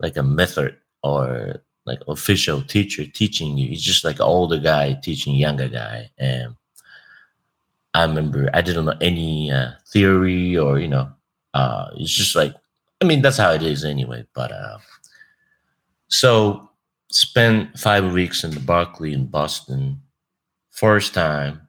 like 0.00 0.16
a 0.16 0.22
method 0.22 0.76
or 1.02 1.62
like 1.86 2.00
official 2.08 2.62
teacher 2.62 3.06
teaching 3.06 3.56
you. 3.58 3.70
It's 3.72 3.82
just 3.82 4.04
like 4.04 4.16
an 4.16 4.22
older 4.22 4.58
guy 4.58 4.94
teaching 5.02 5.34
younger 5.34 5.68
guy. 5.68 6.10
And 6.18 6.56
I 7.94 8.02
remember 8.04 8.50
I 8.52 8.60
didn't 8.62 8.86
know 8.86 8.96
any 9.00 9.50
uh, 9.50 9.72
theory 9.92 10.56
or 10.56 10.78
you 10.78 10.88
know, 10.88 11.12
uh, 11.54 11.90
it's 11.96 12.10
just 12.12 12.34
like 12.34 12.54
I 13.00 13.06
mean 13.06 13.22
that's 13.22 13.36
how 13.36 13.52
it 13.52 13.62
is 13.62 13.84
anyway. 13.84 14.24
But 14.34 14.52
uh, 14.52 14.78
so 16.08 16.70
spent 17.10 17.78
five 17.78 18.12
weeks 18.12 18.44
in 18.44 18.50
the 18.50 18.60
Berklee 18.60 19.12
in 19.12 19.26
Boston. 19.26 20.00
First 20.70 21.14
time 21.14 21.68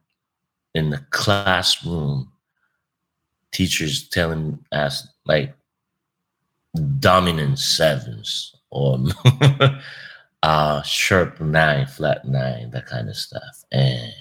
in 0.74 0.90
the 0.90 1.04
classroom, 1.10 2.32
teachers 3.52 4.08
telling 4.08 4.58
us 4.72 5.06
like 5.24 5.54
dominant 6.98 7.58
sevens 7.58 8.54
or 8.70 8.98
uh 10.42 10.82
sharp 10.82 11.40
nine, 11.40 11.86
flat 11.86 12.24
nine, 12.26 12.70
that 12.72 12.86
kind 12.86 13.08
of 13.08 13.16
stuff. 13.16 13.64
And 13.72 14.12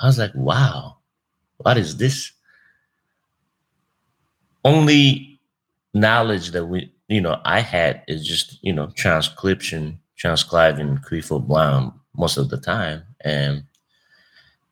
I 0.00 0.06
was 0.06 0.18
like, 0.18 0.34
wow, 0.34 0.96
what 1.58 1.76
is 1.76 1.98
this? 1.98 2.32
Only 4.64 5.29
knowledge 5.94 6.50
that 6.52 6.66
we, 6.66 6.92
you 7.08 7.20
know, 7.20 7.40
I 7.44 7.60
had 7.60 8.02
is 8.08 8.26
just, 8.26 8.58
you 8.62 8.72
know, 8.72 8.88
transcription, 8.94 9.98
transcribing 10.16 10.98
Clifford 10.98 11.48
Brown 11.48 11.92
most 12.16 12.36
of 12.36 12.50
the 12.50 12.58
time. 12.58 13.02
And 13.22 13.64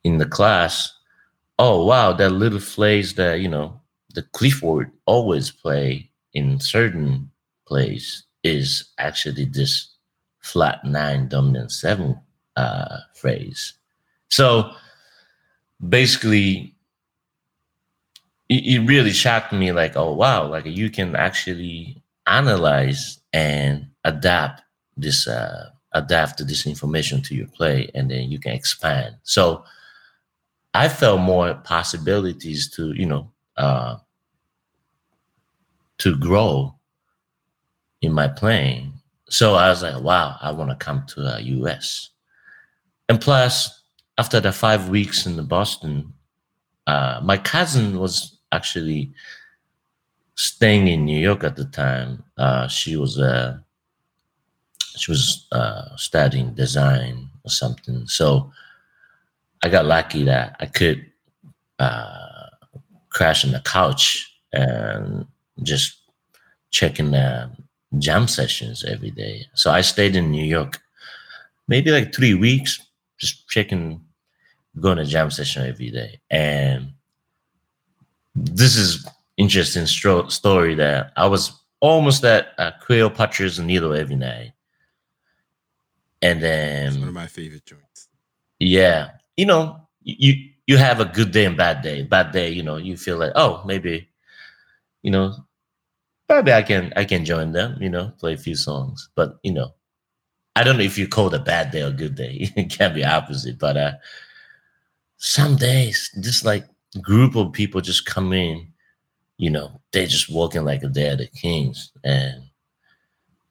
in 0.04 0.18
the 0.18 0.26
class, 0.26 0.92
oh 1.58 1.84
wow, 1.84 2.12
that 2.12 2.30
little 2.30 2.60
phrase 2.60 3.14
that, 3.14 3.40
you 3.40 3.48
know, 3.48 3.80
the 4.14 4.22
Clifford 4.22 4.90
always 5.06 5.50
play 5.50 6.10
in 6.32 6.60
certain 6.60 7.30
plays 7.66 8.24
is 8.42 8.88
actually 8.98 9.44
this 9.44 9.88
flat 10.40 10.84
nine 10.84 11.28
dominant 11.28 11.72
seven 11.72 12.18
uh, 12.56 12.98
phrase. 13.14 13.74
So 14.30 14.72
basically, 15.88 16.74
it, 18.48 18.64
it 18.64 18.86
really 18.86 19.12
shocked 19.12 19.52
me 19.52 19.72
like, 19.72 19.96
oh 19.96 20.12
wow, 20.12 20.46
like 20.46 20.66
you 20.66 20.90
can 20.90 21.16
actually 21.16 22.02
analyze 22.26 23.20
and 23.32 23.88
adapt 24.04 24.62
this 24.96 25.26
uh, 25.26 25.70
adapt 25.92 26.46
this 26.46 26.66
information 26.66 27.22
to 27.22 27.34
your 27.34 27.46
play 27.48 27.90
and 27.94 28.10
then 28.10 28.30
you 28.30 28.38
can 28.38 28.52
expand 28.52 29.16
so 29.22 29.64
i 30.74 30.86
felt 30.86 31.18
more 31.18 31.54
possibilities 31.64 32.70
to 32.70 32.92
you 32.92 33.06
know 33.06 33.30
uh, 33.56 33.96
to 35.98 36.16
grow 36.16 36.74
in 38.00 38.12
my 38.12 38.28
playing. 38.28 38.92
So 39.28 39.54
I 39.54 39.68
was 39.68 39.82
like, 39.82 40.02
wow, 40.02 40.36
I 40.40 40.52
want 40.52 40.70
to 40.70 40.76
come 40.76 41.04
to 41.08 41.20
the 41.20 41.42
US. 41.42 42.10
And 43.08 43.20
plus, 43.20 43.82
after 44.16 44.40
the 44.40 44.52
five 44.52 44.88
weeks 44.88 45.26
in 45.26 45.36
the 45.36 45.42
Boston, 45.42 46.12
uh, 46.86 47.20
my 47.22 47.36
cousin 47.36 47.98
was 47.98 48.37
actually 48.52 49.12
staying 50.34 50.88
in 50.88 51.04
New 51.04 51.18
York 51.18 51.44
at 51.44 51.56
the 51.56 51.64
time. 51.64 52.22
Uh, 52.36 52.68
she 52.68 52.96
was 52.96 53.18
uh, 53.18 53.58
she 54.96 55.10
was 55.10 55.46
uh, 55.52 55.96
studying 55.96 56.54
design 56.54 57.28
or 57.44 57.50
something. 57.50 58.06
So 58.06 58.52
I 59.62 59.68
got 59.68 59.86
lucky 59.86 60.24
that 60.24 60.56
I 60.60 60.66
could 60.66 61.04
uh, 61.78 62.46
crash 63.10 63.44
on 63.44 63.52
the 63.52 63.60
couch 63.60 64.32
and 64.52 65.26
just 65.62 65.98
checking 66.70 67.10
the 67.10 67.50
jam 67.98 68.28
sessions 68.28 68.84
every 68.84 69.10
day. 69.10 69.46
So 69.54 69.70
I 69.70 69.80
stayed 69.80 70.14
in 70.14 70.30
New 70.30 70.44
York, 70.44 70.80
maybe 71.66 71.90
like 71.90 72.14
three 72.14 72.34
weeks, 72.34 72.80
just 73.18 73.48
checking, 73.48 74.00
going 74.80 74.98
to 74.98 75.04
jam 75.04 75.30
session 75.30 75.66
every 75.66 75.90
day. 75.90 76.20
And 76.30 76.92
this 78.44 78.76
is 78.76 79.06
interesting 79.36 79.84
stro- 79.84 80.30
story 80.30 80.74
that 80.76 81.12
I 81.16 81.26
was 81.26 81.52
almost 81.80 82.24
at 82.24 82.48
uh, 82.58 82.72
Cleopatra's 82.80 83.58
Needle 83.58 83.94
every 83.94 84.16
night. 84.16 84.52
And 86.22 86.42
then 86.42 86.88
it's 86.88 86.96
one 86.98 87.08
of 87.08 87.14
my 87.14 87.26
favorite 87.26 87.64
joints. 87.64 88.08
Yeah, 88.58 89.10
you 89.36 89.46
know, 89.46 89.80
you 90.02 90.50
you 90.66 90.76
have 90.76 91.00
a 91.00 91.04
good 91.04 91.30
day 91.30 91.44
and 91.44 91.56
bad 91.56 91.82
day. 91.82 92.02
Bad 92.02 92.32
day, 92.32 92.50
you 92.50 92.62
know, 92.62 92.76
you 92.76 92.96
feel 92.96 93.18
like 93.18 93.32
oh 93.36 93.62
maybe, 93.64 94.08
you 95.02 95.12
know, 95.12 95.34
maybe 96.28 96.52
I 96.52 96.62
can 96.62 96.92
I 96.96 97.04
can 97.04 97.24
join 97.24 97.52
them, 97.52 97.80
you 97.80 97.88
know, 97.88 98.12
play 98.18 98.34
a 98.34 98.38
few 98.38 98.56
songs. 98.56 99.08
But 99.14 99.38
you 99.44 99.52
know, 99.52 99.74
I 100.56 100.64
don't 100.64 100.76
know 100.76 100.84
if 100.84 100.98
you 100.98 101.08
call 101.08 101.28
it 101.28 101.34
a 101.34 101.38
bad 101.44 101.70
day 101.70 101.82
or 101.82 101.92
good 101.92 102.16
day. 102.16 102.50
it 102.56 102.70
can 102.70 102.94
be 102.94 103.04
opposite. 103.04 103.58
But 103.58 103.76
uh 103.76 103.92
some 105.18 105.56
days 105.56 106.10
just 106.20 106.44
like 106.44 106.64
group 107.02 107.36
of 107.36 107.52
people 107.52 107.80
just 107.80 108.06
come 108.06 108.32
in, 108.32 108.72
you 109.36 109.50
know, 109.50 109.80
they're 109.92 110.06
just 110.06 110.30
walking 110.30 110.64
like 110.64 110.82
of 110.82 110.94
the 110.94 111.28
kings. 111.34 111.92
And 112.04 112.44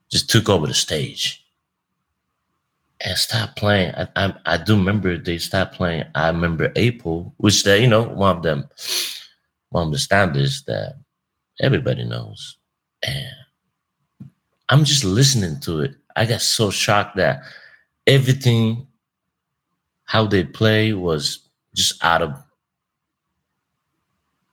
just 0.10 0.30
took 0.30 0.50
over 0.50 0.68
the 0.68 0.74
stage 0.74 1.46
and 3.02 3.18
stopped 3.18 3.58
playing. 3.58 3.94
I, 3.96 4.08
I, 4.16 4.34
I 4.46 4.58
do 4.58 4.76
remember 4.76 5.18
they 5.18 5.38
stopped 5.38 5.76
playing. 5.76 6.06
I 6.16 6.28
remember 6.28 6.72
April, 6.76 7.34
which 7.38 7.64
they, 7.64 7.82
you 7.82 7.88
know, 7.88 8.04
one 8.04 8.38
of 8.38 8.44
them, 8.44 8.70
one 9.70 9.88
of 9.88 9.92
the 9.94 10.00
standards 10.00 10.64
that 10.64 10.96
everybody 11.60 12.04
knows. 12.06 12.58
And 13.04 13.36
I'm 14.70 14.84
just 14.84 15.04
listening 15.04 15.60
to 15.62 15.82
it. 15.82 15.96
I 16.16 16.26
got 16.26 16.42
so 16.42 16.72
shocked 16.72 17.18
that 17.18 17.42
everything, 18.08 18.88
how 20.06 20.26
they 20.26 20.44
play 20.46 20.94
was 20.94 21.48
just 21.76 22.04
out 22.04 22.22
of, 22.22 22.42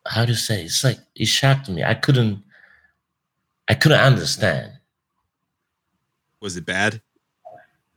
how 0.06 0.25
to 0.25 0.34
say, 0.34 0.64
it's 0.64 0.84
like, 0.84 0.99
it 1.14 1.26
shocked 1.26 1.68
me. 1.68 1.82
I 1.82 1.94
couldn't, 1.94 2.42
I 3.68 3.75
couldn't 3.75 4.00
understand. 4.00 4.73
Was 6.40 6.56
it 6.56 6.66
bad? 6.66 7.00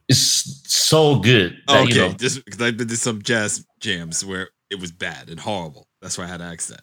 It's 0.08 0.62
so 0.72 1.20
good. 1.20 1.58
That, 1.68 1.82
okay, 1.82 1.90
you 1.90 1.96
know, 1.96 2.14
just 2.14 2.46
because 2.46 2.62
I've 2.62 2.78
been 2.78 2.88
to 2.88 2.96
some 2.96 3.22
jazz 3.22 3.66
jams 3.80 4.24
where 4.24 4.50
it 4.70 4.80
was 4.80 4.92
bad 4.92 5.30
and 5.30 5.40
horrible. 5.40 5.88
That's 6.02 6.18
why 6.18 6.24
I 6.24 6.28
had 6.28 6.42
ask 6.42 6.70
that. 6.70 6.82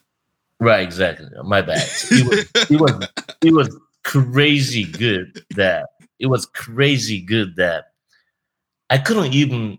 right, 0.60 0.82
exactly. 0.82 1.28
My 1.42 1.62
bad. 1.62 1.88
It 2.10 2.26
was, 2.28 2.70
it 2.70 2.80
was, 2.80 3.08
it 3.42 3.52
was 3.54 3.80
crazy 4.02 4.84
good 4.84 5.42
that 5.56 5.88
it 6.18 6.26
was 6.26 6.46
crazy 6.46 7.20
good 7.20 7.56
that 7.56 7.86
I 8.90 8.98
couldn't 8.98 9.32
even 9.32 9.78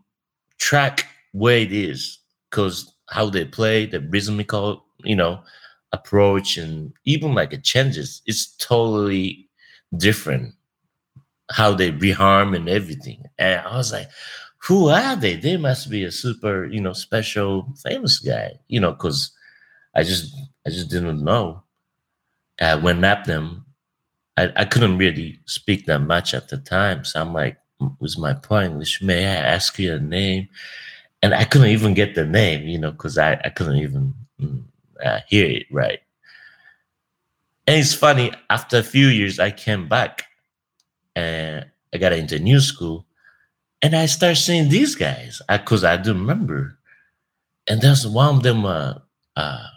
track 0.58 1.06
where 1.32 1.58
it 1.58 1.72
is 1.72 2.20
because 2.50 2.94
how 3.10 3.30
they 3.30 3.46
play 3.46 3.86
the 3.86 4.00
rhythmical, 4.00 4.85
you 5.06 5.16
know, 5.16 5.42
approach 5.92 6.58
and 6.58 6.94
even 7.06 7.34
like 7.34 7.54
it 7.54 7.64
changes. 7.64 8.22
It's 8.26 8.56
totally 8.58 9.50
different 9.98 10.54
how 11.52 11.74
they 11.74 11.92
reharm 11.92 12.56
and 12.56 12.68
everything. 12.70 13.24
And 13.38 13.62
I 13.62 13.78
was 13.78 13.92
like, 13.92 14.10
who 14.60 14.90
are 14.90 15.16
they? 15.16 15.36
They 15.36 15.58
must 15.58 15.90
be 15.90 16.04
a 16.04 16.12
super, 16.12 16.66
you 16.66 16.82
know, 16.82 16.94
special, 16.94 17.68
famous 17.84 18.20
guy, 18.20 18.54
you 18.68 18.80
know, 18.80 18.92
because 18.92 19.32
I 19.96 20.04
just 20.04 20.36
I 20.68 20.72
just 20.72 20.90
didn't 20.90 21.24
know. 21.24 21.64
Uh, 22.60 22.80
when 22.80 23.02
met 23.02 23.26
them, 23.26 23.66
I, 24.38 24.52
I 24.58 24.66
couldn't 24.66 24.98
really 24.98 25.40
speak 25.46 25.86
that 25.88 26.00
much 26.02 26.34
at 26.34 26.50
the 26.50 26.58
time. 26.58 27.06
So 27.06 27.22
I'm 27.22 27.34
like, 27.34 27.58
was 28.00 28.18
my 28.18 28.34
poor 28.34 28.62
English? 28.64 29.02
May 29.02 29.26
I 29.28 29.36
ask 29.36 29.80
you 29.80 29.96
a 29.96 30.00
name? 30.00 30.50
And 31.24 31.34
I 31.34 31.46
couldn't 31.46 31.70
even 31.70 31.94
get 31.94 32.16
the 32.16 32.26
name, 32.26 32.68
you 32.68 32.80
know, 32.80 32.92
because 32.92 33.18
I, 33.18 33.34
I 33.44 33.50
couldn't 33.50 33.78
even 33.78 34.14
mm, 34.42 34.64
uh, 35.04 35.20
hear 35.28 35.46
it 35.46 35.66
right. 35.72 36.00
And 37.68 37.80
it's 37.80 37.94
funny, 37.94 38.32
after 38.50 38.78
a 38.78 38.84
few 38.84 39.08
years, 39.08 39.40
I 39.40 39.52
came 39.52 39.88
back 39.88 40.26
and 41.16 41.66
I 41.94 41.98
got 41.98 42.14
into 42.14 42.38
new 42.40 42.60
school 42.60 43.06
and 43.82 43.96
I 43.96 44.06
started 44.06 44.38
seeing 44.38 44.70
these 44.70 44.96
guys 44.96 45.42
because 45.50 45.84
I, 45.84 45.98
do 45.98 46.14
remember. 46.14 46.78
And 47.68 47.82
there's 47.82 48.08
one 48.08 48.36
of 48.36 48.44
them, 48.44 48.66
uh, 48.66 48.96
uh, 49.36 49.68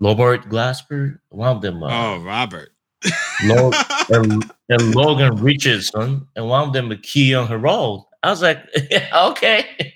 Robert 0.00 0.48
Glasper, 0.48 1.18
one 1.28 1.56
of 1.56 1.62
them, 1.62 1.82
uh, 1.82 1.88
Oh, 1.90 2.18
Robert. 2.20 2.70
Lo- 3.44 3.70
and, 4.10 4.50
and 4.68 4.94
Logan 4.94 5.36
Richardson, 5.36 6.26
and 6.36 6.48
one 6.48 6.68
of 6.68 6.72
them 6.72 6.90
a 6.90 6.96
Keyon 6.96 7.48
Harrold. 7.48 8.06
I 8.22 8.30
was 8.30 8.42
like, 8.42 8.64
yeah, 8.90 9.08
okay. 9.30 9.94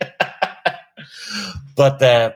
but 1.76 2.02
uh, 2.02 2.32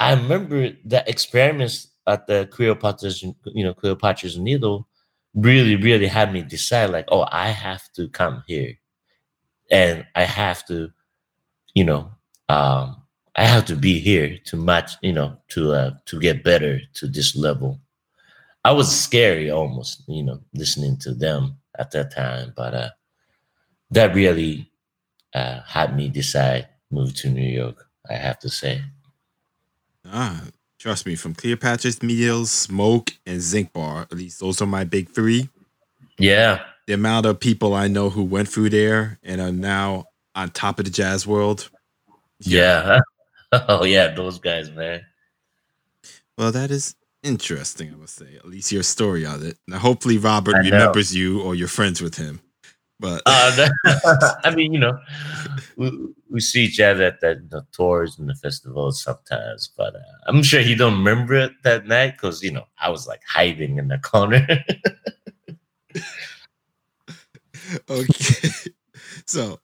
I 0.00 0.14
remember 0.14 0.70
the 0.84 1.04
experiments 1.08 1.88
at 2.08 2.26
the 2.28 2.48
Cleopatra's, 2.52 3.22
you 3.22 3.64
know, 3.64 3.74
Cleopatra's 3.74 4.38
Needle 4.38 4.88
really, 5.34 5.76
really 5.76 6.08
had 6.08 6.32
me 6.32 6.42
decide, 6.42 6.90
like, 6.90 7.06
oh, 7.10 7.26
I 7.30 7.50
have 7.50 7.84
to 7.94 8.08
come 8.08 8.44
here, 8.48 8.74
and 9.70 10.06
I 10.14 10.24
have 10.24 10.66
to, 10.66 10.90
you 11.74 11.84
know, 11.84 12.10
um, 12.48 13.02
I 13.36 13.44
have 13.46 13.66
to 13.66 13.76
be 13.76 14.00
here 14.00 14.38
to 14.46 14.56
match, 14.56 14.92
you 15.02 15.12
know, 15.12 15.38
to 15.50 15.72
uh, 15.72 15.90
to 16.06 16.20
get 16.20 16.44
better 16.44 16.80
to 16.94 17.08
this 17.08 17.36
level. 17.36 17.80
I 18.64 18.72
was 18.72 18.90
scary 18.94 19.50
almost, 19.50 20.04
you 20.08 20.22
know, 20.24 20.40
listening 20.54 20.98
to 21.00 21.14
them 21.14 21.58
at 21.78 21.92
that 21.92 22.12
time. 22.14 22.54
But 22.56 22.74
uh, 22.74 22.90
that 23.90 24.14
really 24.14 24.70
uh, 25.34 25.62
had 25.62 25.96
me 25.96 26.08
decide 26.10 26.68
move 26.90 27.14
to 27.16 27.30
New 27.30 27.48
York. 27.48 27.86
I 28.10 28.14
have 28.14 28.38
to 28.40 28.50
say. 28.50 28.82
Ah, 30.06 30.42
trust 30.78 31.06
me, 31.06 31.14
from 31.16 31.34
Cleopatra's 31.34 32.02
Meals, 32.02 32.50
Smoke, 32.50 33.12
and 33.26 33.40
Zinc 33.40 33.72
Bar, 33.72 34.02
at 34.02 34.12
least 34.14 34.40
those 34.40 34.60
are 34.62 34.66
my 34.66 34.84
big 34.84 35.08
three. 35.10 35.48
Yeah, 36.18 36.62
The 36.86 36.92
amount 36.94 37.26
of 37.26 37.40
people 37.40 37.72
I 37.74 37.88
know 37.88 38.10
who 38.10 38.22
went 38.24 38.48
through 38.48 38.70
there 38.70 39.18
and 39.22 39.40
are 39.40 39.52
now 39.52 40.06
on 40.34 40.50
top 40.50 40.78
of 40.78 40.84
the 40.84 40.90
jazz 40.90 41.26
world. 41.26 41.70
yeah. 42.40 43.00
oh 43.52 43.84
yeah, 43.84 44.14
those 44.14 44.38
guys, 44.38 44.70
man. 44.70 45.02
Well, 46.38 46.52
that 46.52 46.70
is 46.70 46.94
interesting, 47.22 47.92
I 47.92 47.96
must 47.96 48.16
say. 48.16 48.36
At 48.36 48.46
least 48.46 48.70
your 48.72 48.82
story 48.82 49.26
on 49.26 49.42
it. 49.44 49.58
Now, 49.66 49.78
hopefully, 49.78 50.18
Robert 50.18 50.54
I 50.56 50.62
know. 50.62 50.70
remembers 50.70 51.14
you 51.14 51.40
or 51.42 51.54
you're 51.54 51.68
friends 51.68 52.00
with 52.00 52.16
him. 52.16 52.40
But 53.00 53.22
Uh, 53.24 53.68
I 54.44 54.54
mean, 54.54 54.74
you 54.74 54.78
know, 54.78 54.98
we, 55.76 55.90
we 56.28 56.40
see 56.40 56.64
each 56.64 56.78
other 56.78 57.04
at 57.04 57.20
the, 57.20 57.42
the 57.48 57.66
tours 57.72 58.18
and 58.18 58.28
the 58.28 58.34
festivals 58.34 59.02
sometimes, 59.02 59.68
but 59.74 59.96
uh, 59.96 60.00
I'm 60.26 60.42
sure 60.42 60.60
he 60.60 60.74
don't 60.74 60.98
remember 60.98 61.34
it 61.34 61.52
that 61.64 61.86
night 61.86 62.12
because 62.12 62.42
you 62.42 62.52
know 62.52 62.64
I 62.78 62.90
was 62.90 63.08
like 63.08 63.22
hiding 63.26 63.78
in 63.78 63.88
the 63.88 63.98
corner. 63.98 64.46
okay. 67.90 68.50
So, 69.26 69.60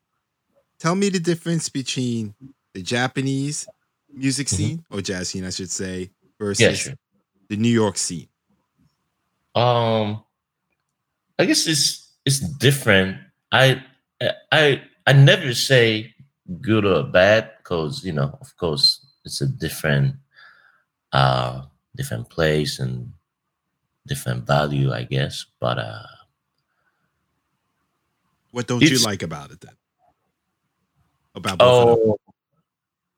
tell 0.80 0.94
me 0.94 1.10
the 1.10 1.20
difference 1.20 1.68
between 1.68 2.34
the 2.72 2.82
Japanese 2.82 3.66
music 4.12 4.46
Mhm. 4.46 4.50
scene 4.50 4.84
or 4.90 5.02
jazz 5.02 5.28
scene, 5.28 5.44
I 5.44 5.50
should 5.50 5.70
say, 5.70 6.10
versus 6.38 6.60
yeah, 6.62 6.72
sure. 6.72 6.94
the 7.50 7.56
New 7.56 7.68
York 7.68 7.98
scene. 7.98 8.28
Um, 9.54 10.24
I 11.38 11.44
guess 11.44 11.66
it's 11.66 12.14
it's 12.24 12.40
different. 12.40 13.18
I 13.56 13.84
I 14.52 14.82
I 15.06 15.12
never 15.12 15.54
say 15.54 16.14
good 16.60 16.84
or 16.84 17.04
bad 17.04 17.50
because 17.58 18.04
you 18.04 18.12
know, 18.12 18.36
of 18.40 18.56
course, 18.56 19.00
it's 19.24 19.40
a 19.40 19.46
different 19.46 20.16
uh 21.12 21.62
different 21.96 22.28
place 22.28 22.78
and 22.78 23.12
different 24.06 24.46
value, 24.46 24.92
I 24.92 25.04
guess. 25.04 25.46
But 25.58 25.78
uh, 25.78 26.02
What 28.52 28.66
don't 28.66 28.82
you 28.82 28.98
like 28.98 29.22
about 29.22 29.50
it 29.50 29.60
then? 29.60 29.76
About 31.34 31.58
both 31.58 31.80
of 31.80 31.86
them? 31.88 31.98
oh, 32.10 32.18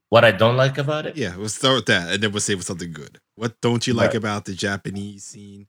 what 0.08 0.24
I 0.24 0.30
don't 0.32 0.56
like 0.56 0.78
about 0.78 1.06
it? 1.06 1.16
Yeah, 1.16 1.36
we'll 1.36 1.48
start 1.48 1.76
with 1.76 1.86
that, 1.86 2.12
and 2.12 2.22
then 2.22 2.32
we'll 2.32 2.40
say 2.40 2.54
with 2.54 2.64
something 2.66 2.92
good. 2.92 3.18
What 3.34 3.60
don't 3.60 3.86
you 3.86 3.94
like 3.94 4.10
Right. 4.10 4.16
about 4.16 4.44
the 4.46 4.54
Japanese 4.54 5.24
scene 5.24 5.66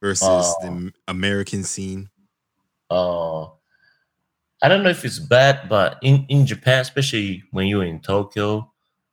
versus 0.00 0.28
Oh. 0.28 0.56
the 0.60 0.92
American 1.08 1.64
scene? 1.64 2.10
uh 2.90 3.46
I 4.62 4.68
don't 4.68 4.82
know 4.82 4.90
if 4.90 5.04
it's 5.04 5.18
bad, 5.18 5.68
but 5.68 5.98
in, 6.02 6.26
in 6.28 6.46
Japan, 6.46 6.80
especially 6.80 7.42
when 7.50 7.66
you're 7.66 7.84
in 7.84 8.00
Tokyo, 8.00 8.70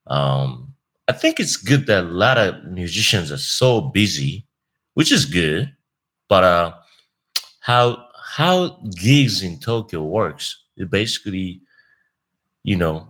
um, 0.07 0.73
I 1.07 1.13
think 1.13 1.39
it's 1.39 1.55
good 1.55 1.85
that 1.87 2.03
a 2.03 2.07
lot 2.07 2.37
of 2.37 2.65
musicians 2.65 3.31
are 3.31 3.37
so 3.37 3.79
busy, 3.81 4.45
which 4.93 5.11
is 5.11 5.25
good. 5.25 5.73
But 6.27 6.43
uh, 6.43 6.73
how 7.61 8.07
how 8.21 8.79
gigs 8.95 9.41
in 9.41 9.59
Tokyo 9.59 10.03
works? 10.03 10.63
It 10.75 10.89
basically, 10.89 11.61
you 12.63 12.75
know, 12.75 13.07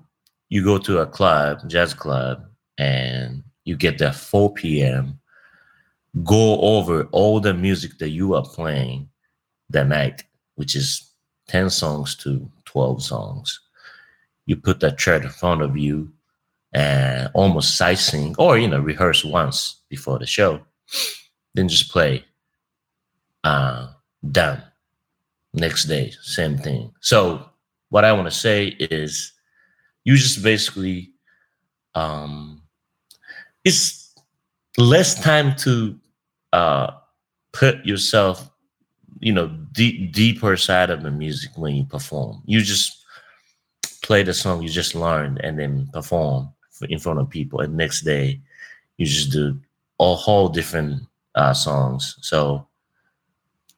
you 0.50 0.64
go 0.64 0.78
to 0.78 1.00
a 1.00 1.08
club, 1.08 1.68
jazz 1.68 1.94
club, 1.96 2.46
and 2.78 3.44
you 3.66 3.76
get 3.76 3.98
there 3.98 4.14
4 4.14 4.54
p.m. 4.54 5.20
Go 6.24 6.60
over 6.62 7.06
all 7.12 7.40
the 7.40 7.54
music 7.54 7.98
that 7.98 8.10
you 8.10 8.36
are 8.36 8.44
playing 8.44 9.10
that 9.70 9.88
night 9.88 10.24
which 10.58 10.76
is 10.76 11.07
10 11.48 11.70
songs 11.70 12.16
to 12.16 12.50
12 12.66 13.04
songs. 13.04 13.60
You 14.46 14.56
put 14.56 14.80
that 14.82 14.98
chart 14.98 15.24
in 15.24 15.30
front 15.30 15.62
of 15.62 15.78
you 15.78 16.12
and 16.74 17.30
almost 17.34 17.78
sight 17.78 18.00
sing 18.00 18.36
or, 18.38 18.58
you 18.58 18.68
know, 18.68 18.80
rehearse 18.80 19.24
once 19.24 19.82
before 19.90 20.20
the 20.20 20.26
show, 20.26 20.62
then 21.54 21.68
just 21.68 21.90
play. 21.92 22.26
Uh, 23.44 23.88
done. 24.32 24.62
Next 25.54 25.86
day, 25.86 26.12
same 26.22 26.58
thing. 26.58 26.94
So, 27.00 27.50
what 27.90 28.04
I 28.04 28.12
want 28.12 28.28
to 28.28 28.36
say 28.36 28.68
is 28.68 29.32
you 30.04 30.18
just 30.18 30.44
basically, 30.44 31.12
um, 31.96 32.62
it's 33.64 34.14
less 34.78 35.20
time 35.20 35.56
to 35.58 35.98
uh, 36.52 36.92
put 37.54 37.86
yourself 37.86 38.50
you 39.20 39.34
know 39.34 39.48
deep 39.78 40.12
deeper 40.12 40.58
side 40.58 40.90
of 40.90 41.04
the 41.04 41.12
music 41.12 41.52
when 41.56 41.76
you 41.76 41.86
perform. 41.86 42.42
You 42.46 42.62
just 42.62 43.06
play 44.02 44.24
the 44.24 44.34
song 44.34 44.62
you 44.62 44.70
just 44.70 44.96
learned 44.96 45.40
and 45.44 45.60
then 45.60 45.90
perform 45.94 46.50
in 46.90 47.00
front 47.00 47.20
of 47.20 47.30
people 47.30 47.60
and 47.60 47.76
next 47.76 48.02
day 48.02 48.40
you 48.98 49.06
just 49.06 49.32
do 49.32 49.60
a 50.00 50.16
whole 50.16 50.50
different 50.50 51.04
uh, 51.36 51.54
songs. 51.54 52.18
So 52.22 52.68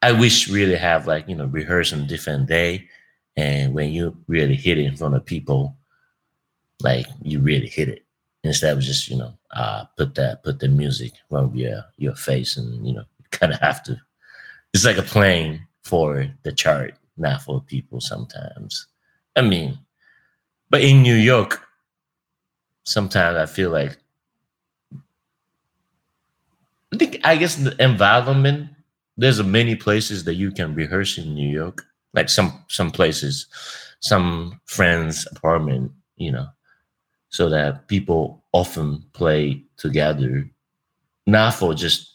I 0.01 0.11
wish 0.11 0.49
really 0.49 0.75
have 0.75 1.07
like 1.07 1.27
you 1.27 1.35
know 1.35 1.45
rehearse 1.45 1.93
on 1.93 2.07
different 2.07 2.47
day, 2.47 2.87
and 3.35 3.73
when 3.73 3.91
you 3.91 4.15
really 4.27 4.55
hit 4.55 4.77
it 4.77 4.85
in 4.85 4.95
front 4.95 5.15
of 5.15 5.25
people, 5.25 5.75
like 6.81 7.05
you 7.21 7.39
really 7.39 7.67
hit 7.67 7.89
it. 7.89 8.05
Instead 8.43 8.77
of 8.77 8.81
just 8.81 9.09
you 9.09 9.17
know 9.17 9.33
uh, 9.51 9.85
put 9.97 10.15
that 10.15 10.43
put 10.43 10.59
the 10.59 10.69
music 10.69 11.11
from 11.29 11.53
your 11.53 11.83
your 11.97 12.15
face 12.15 12.55
and 12.55 12.87
you 12.87 12.93
know 12.93 13.03
kind 13.31 13.53
of 13.53 13.59
have 13.59 13.83
to. 13.83 13.99
It's 14.73 14.85
like 14.85 14.97
a 14.97 15.03
playing 15.03 15.59
for 15.89 16.27
the 16.43 16.53
chart, 16.53 16.95
not 17.17 17.41
for 17.41 17.61
people 17.61 18.01
sometimes. 18.01 18.87
I 19.35 19.41
mean, 19.41 19.79
but 20.69 20.81
in 20.81 21.01
New 21.03 21.15
York, 21.15 21.61
sometimes 22.83 23.37
I 23.37 23.45
feel 23.45 23.69
like 23.71 23.97
I 26.93 26.97
think 26.97 27.19
I 27.23 27.35
guess 27.35 27.55
the 27.55 27.75
environment. 27.83 28.69
There's 29.17 29.43
many 29.43 29.75
places 29.75 30.23
that 30.25 30.35
you 30.35 30.51
can 30.51 30.73
rehearse 30.75 31.17
in 31.17 31.33
New 31.35 31.49
York, 31.49 31.85
like 32.13 32.29
some 32.29 32.63
some 32.69 32.91
places, 32.91 33.47
some 33.99 34.61
friends' 34.65 35.27
apartment, 35.31 35.91
you 36.17 36.31
know, 36.31 36.47
so 37.29 37.49
that 37.49 37.87
people 37.87 38.43
often 38.53 39.03
play 39.13 39.63
together, 39.77 40.49
not 41.27 41.55
for 41.55 41.73
just 41.73 42.11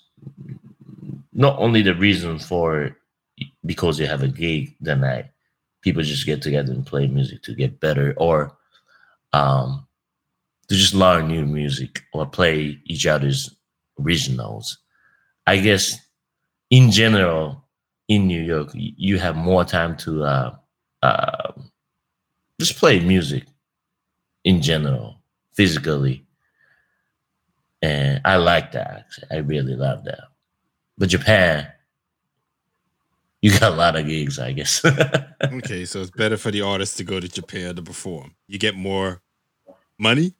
not 1.32 1.58
only 1.58 1.82
the 1.82 1.94
reason 1.94 2.38
for 2.38 2.96
because 3.64 3.98
you 3.98 4.06
have 4.06 4.22
a 4.22 4.28
gig 4.28 4.76
that 4.80 4.98
night, 4.98 5.26
people 5.82 6.02
just 6.02 6.26
get 6.26 6.42
together 6.42 6.72
and 6.72 6.86
play 6.86 7.06
music 7.06 7.42
to 7.42 7.54
get 7.54 7.80
better 7.80 8.14
or 8.16 8.56
um 9.32 9.86
to 10.68 10.74
just 10.74 10.94
learn 10.94 11.28
new 11.28 11.44
music 11.44 12.02
or 12.12 12.26
play 12.26 12.80
each 12.86 13.06
other's 13.06 13.54
originals. 14.00 14.78
I 15.46 15.58
guess 15.58 15.98
in 16.70 16.90
general, 16.90 17.64
in 18.08 18.26
New 18.26 18.42
York, 18.42 18.70
you 18.74 19.18
have 19.18 19.36
more 19.36 19.64
time 19.64 19.96
to 19.98 20.24
uh, 20.24 20.56
uh, 21.02 21.52
just 22.60 22.76
play 22.78 23.00
music 23.00 23.44
in 24.44 24.60
general, 24.62 25.20
physically. 25.52 26.26
And 27.82 28.20
I 28.24 28.36
like 28.36 28.72
that. 28.72 29.06
I 29.30 29.36
really 29.36 29.76
love 29.76 30.04
that. 30.04 30.24
But 30.96 31.10
Japan, 31.10 31.68
you 33.44 33.50
got 33.60 33.72
a 33.72 33.76
lot 33.76 33.94
of 33.94 34.06
gigs, 34.06 34.38
I 34.38 34.52
guess. 34.52 34.82
okay, 35.44 35.84
so 35.84 36.00
it's 36.00 36.10
better 36.10 36.38
for 36.38 36.50
the 36.50 36.62
artist 36.62 36.96
to 36.96 37.04
go 37.04 37.20
to 37.20 37.28
Japan 37.28 37.76
to 37.76 37.82
perform. 37.82 38.34
You 38.48 38.58
get 38.58 38.74
more 38.74 39.20
money. 39.98 40.32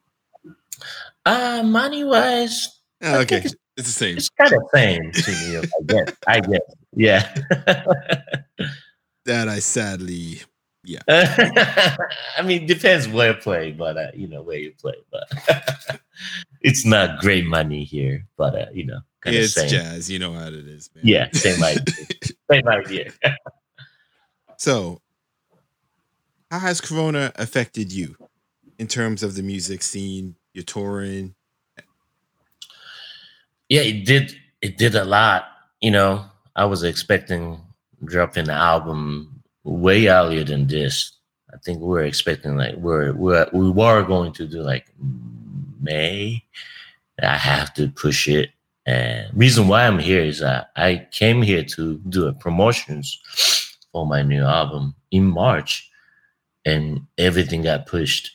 Uh 1.27 1.63
money 1.67 2.03
wise. 2.03 2.81
Oh, 3.03 3.21
okay, 3.21 3.43
it's, 3.45 3.55
it's, 3.77 3.89
the 3.89 3.93
same. 3.93 4.17
It's 4.17 4.31
kind 4.31 4.55
of 4.55 4.63
same 4.73 5.13
to 5.13 5.31
me. 5.31 5.59
I 5.59 5.61
guess. 5.85 6.17
I 6.27 6.41
guess. 6.41 6.61
Yeah. 6.97 7.35
that 9.27 9.51
I 9.51 9.59
sadly 9.59 10.41
yeah. 10.83 11.01
I 12.39 12.43
mean, 12.43 12.67
depends 12.67 13.07
where 13.07 13.33
you 13.33 13.37
play, 13.37 13.73
but 13.73 13.99
uh, 13.99 14.07
you 14.15 14.29
know 14.29 14.41
where 14.41 14.59
you 14.59 14.73
play, 14.81 14.95
but 15.11 15.29
it's 16.65 16.85
not 16.85 17.21
great 17.21 17.45
money 17.45 17.85
here. 17.85 18.27
But 18.37 18.55
uh, 18.57 18.67
you 18.73 18.87
know, 18.87 19.01
it's 19.25 19.55
same. 19.55 19.69
jazz. 19.69 20.11
You 20.11 20.19
know 20.19 20.33
how 20.33 20.49
it 20.49 20.55
is, 20.55 20.91
man. 20.95 21.05
Yeah, 21.07 21.31
same 21.33 21.63
idea. 21.63 22.07
same 22.51 22.67
idea. 22.67 23.13
so, 24.57 25.01
how 26.51 26.59
has 26.59 26.81
Corona 26.81 27.33
affected 27.37 27.93
you 27.93 28.17
in 28.79 28.89
terms 28.89 29.23
of 29.23 29.37
the 29.37 29.43
music 29.43 29.83
scene? 29.83 30.35
You're 30.55 30.65
touring. 30.65 31.35
Yeah, 33.69 33.83
it 33.83 34.05
did. 34.05 34.35
It 34.61 34.79
did 34.79 34.95
a 34.95 35.05
lot. 35.05 35.45
You 35.81 35.91
know, 35.91 36.25
I 36.57 36.65
was 36.65 36.83
expecting 36.83 37.61
dropping 38.05 38.47
the 38.47 38.53
album 38.53 39.43
way 39.65 40.09
earlier 40.09 40.45
than 40.45 40.67
this. 40.67 41.13
I 41.53 41.59
think 41.59 41.81
we 41.81 41.87
were 41.87 42.05
expecting 42.05 42.57
like 42.57 42.75
we're 42.77 43.13
we're 43.13 43.49
we 43.53 43.71
were 43.71 44.03
going 44.03 44.33
to 44.33 44.47
do 44.47 44.63
like 44.63 44.87
May. 45.85 46.45
I 47.23 47.37
have 47.37 47.73
to 47.75 47.89
push 47.89 48.29
it. 48.29 48.51
And 48.87 49.31
reason 49.35 49.69
why 49.69 49.87
I'm 49.87 49.99
here 49.99 50.23
is 50.23 50.41
that 50.41 50.71
I 50.77 51.07
came 51.11 51.43
here 51.43 51.65
to 51.65 51.99
do 52.09 52.33
promotions 52.33 53.19
for 53.93 54.07
my 54.07 54.23
new 54.23 54.43
album 54.43 54.95
in 55.11 55.25
March, 55.25 55.89
and 56.67 57.07
everything 57.17 57.63
got 57.63 57.87
pushed. 57.87 58.31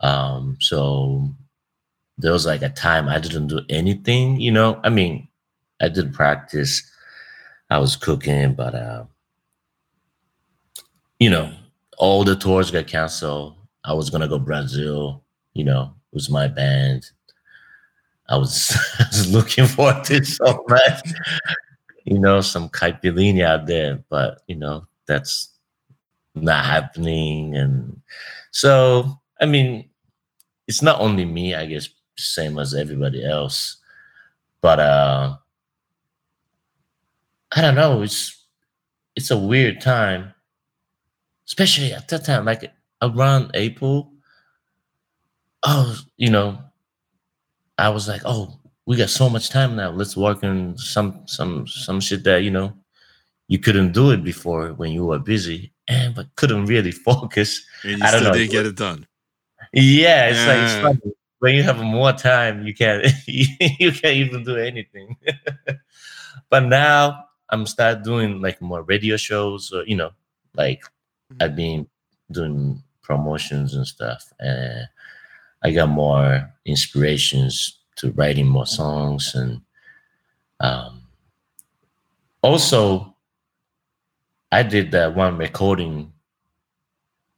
Um, 0.00 0.56
so 0.60 1.28
there 2.18 2.32
was 2.32 2.46
like 2.46 2.62
a 2.62 2.70
time 2.70 3.08
I 3.08 3.18
didn't 3.18 3.48
do 3.48 3.60
anything. 3.68 4.40
You 4.40 4.52
know, 4.52 4.80
I 4.82 4.88
mean, 4.88 5.28
I 5.80 5.88
did 5.88 6.14
practice. 6.14 6.82
I 7.70 7.78
was 7.78 7.96
cooking, 7.96 8.54
but 8.54 8.74
uh, 8.74 9.04
you 11.18 11.30
know, 11.30 11.52
all 11.98 12.24
the 12.24 12.34
tours 12.34 12.70
got 12.70 12.86
canceled. 12.86 13.54
I 13.84 13.92
was 13.92 14.10
gonna 14.10 14.28
go 14.28 14.38
Brazil. 14.38 15.22
You 15.54 15.64
know, 15.64 15.94
was 16.12 16.30
my 16.30 16.48
band. 16.48 17.10
I 18.28 18.36
was, 18.36 18.76
I 18.98 19.04
was 19.08 19.32
looking 19.32 19.66
forward 19.66 20.04
to 20.04 20.24
so 20.24 20.64
much. 20.68 21.12
You 22.04 22.18
know, 22.18 22.40
some 22.40 22.68
caipirinha 22.68 23.44
out 23.44 23.66
there, 23.66 24.02
but 24.08 24.42
you 24.48 24.56
know 24.56 24.86
that's 25.06 25.50
not 26.34 26.64
happening. 26.64 27.56
And 27.56 28.00
so, 28.50 29.20
I 29.40 29.46
mean, 29.46 29.88
it's 30.66 30.82
not 30.82 31.00
only 31.00 31.24
me. 31.24 31.54
I 31.54 31.66
guess 31.66 31.88
same 32.16 32.58
as 32.58 32.74
everybody 32.74 33.24
else. 33.24 33.76
But 34.60 34.80
uh, 34.80 35.36
I 37.52 37.60
don't 37.60 37.76
know. 37.76 38.02
It's 38.02 38.44
it's 39.14 39.30
a 39.30 39.38
weird 39.38 39.80
time 39.80 40.34
especially 41.52 41.92
at 41.92 42.08
that 42.08 42.24
time, 42.24 42.44
like 42.44 42.72
around 43.02 43.50
April. 43.54 44.11
Oh, 45.64 45.98
you 46.16 46.30
know, 46.30 46.58
I 47.78 47.88
was 47.88 48.08
like, 48.08 48.22
oh, 48.24 48.58
we 48.86 48.96
got 48.96 49.10
so 49.10 49.28
much 49.28 49.50
time 49.50 49.76
now. 49.76 49.90
Let's 49.90 50.16
work 50.16 50.42
on 50.42 50.76
some 50.76 51.22
some 51.26 51.66
some 51.66 52.00
shit 52.00 52.24
that 52.24 52.42
you 52.42 52.50
know 52.50 52.74
you 53.48 53.58
couldn't 53.58 53.92
do 53.92 54.10
it 54.10 54.24
before 54.24 54.72
when 54.74 54.92
you 54.92 55.06
were 55.06 55.18
busy, 55.18 55.72
and 55.88 56.14
but 56.14 56.34
couldn't 56.36 56.66
really 56.66 56.90
focus. 57.08 57.64
And 57.84 57.98
you 57.98 58.04
I 58.04 58.10
don't 58.10 58.20
still 58.20 58.32
know. 58.32 58.38
didn't 58.38 58.52
get 58.52 58.66
it 58.66 58.76
done. 58.76 59.06
Yeah, 59.72 60.28
it's 60.28 60.46
like 60.46 60.58
it's 60.58 61.00
funny. 61.00 61.14
when 61.38 61.54
you 61.54 61.62
have 61.62 61.78
more 61.78 62.12
time, 62.12 62.66
you 62.66 62.74
can't 62.74 63.06
you 63.26 63.92
can't 63.92 64.16
even 64.16 64.44
do 64.44 64.56
anything. 64.56 65.16
but 66.50 66.64
now 66.64 67.24
I'm 67.50 67.66
start 67.66 68.02
doing 68.02 68.40
like 68.40 68.60
more 68.60 68.82
radio 68.82 69.16
shows, 69.16 69.72
or 69.72 69.84
you 69.86 69.96
know, 69.96 70.10
like 70.54 70.82
mm. 71.32 71.42
I've 71.42 71.56
been 71.56 71.86
doing 72.30 72.82
promotions 73.02 73.74
and 73.74 73.86
stuff, 73.86 74.32
and 74.40 74.88
I 75.62 75.72
got 75.72 75.88
more 75.88 76.52
inspirations 76.64 77.78
to 77.96 78.10
writing 78.12 78.46
more 78.46 78.66
songs, 78.66 79.34
and 79.34 79.60
um, 80.60 81.02
also 82.42 83.14
I 84.50 84.62
did 84.62 84.90
that 84.92 85.14
one 85.14 85.38
recording 85.38 86.12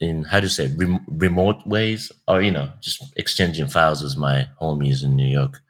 in 0.00 0.24
how 0.24 0.40
to 0.40 0.48
say 0.48 0.66
rem- 0.76 1.04
remote 1.08 1.64
ways, 1.66 2.10
or 2.26 2.42
you 2.42 2.50
know, 2.50 2.70
just 2.80 3.02
exchanging 3.16 3.68
files 3.68 4.02
with 4.02 4.16
my 4.16 4.48
homies 4.60 5.04
in 5.04 5.16
New 5.16 5.26
York. 5.28 5.62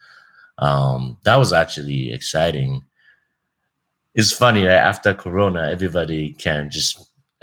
Um, 0.58 1.18
that 1.24 1.36
was 1.36 1.52
actually 1.52 2.12
exciting. 2.12 2.82
It's 4.14 4.32
funny 4.32 4.62
that 4.62 4.86
after 4.86 5.12
Corona, 5.12 5.68
everybody 5.70 6.32
can 6.32 6.70
just 6.70 7.10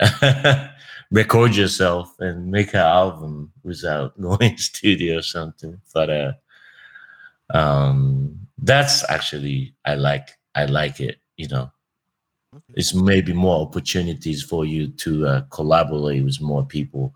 record 1.12 1.54
yourself 1.54 2.18
and 2.20 2.50
make 2.50 2.72
an 2.72 2.80
album 2.80 3.52
without 3.62 4.20
going 4.20 4.56
to 4.56 4.62
studio 4.62 5.18
or 5.18 5.22
something. 5.22 5.80
But 5.94 6.10
uh, 6.10 6.32
um, 7.54 8.40
that's 8.58 9.08
actually 9.08 9.74
I 9.84 9.94
like 9.94 10.30
I 10.54 10.64
like 10.64 11.00
it. 11.00 11.18
You 11.36 11.48
know, 11.48 11.70
okay. 12.54 12.74
it's 12.74 12.94
maybe 12.94 13.32
more 13.32 13.60
opportunities 13.60 14.42
for 14.42 14.64
you 14.64 14.88
to 14.88 15.26
uh, 15.26 15.40
collaborate 15.50 16.24
with 16.24 16.40
more 16.40 16.64
people 16.64 17.14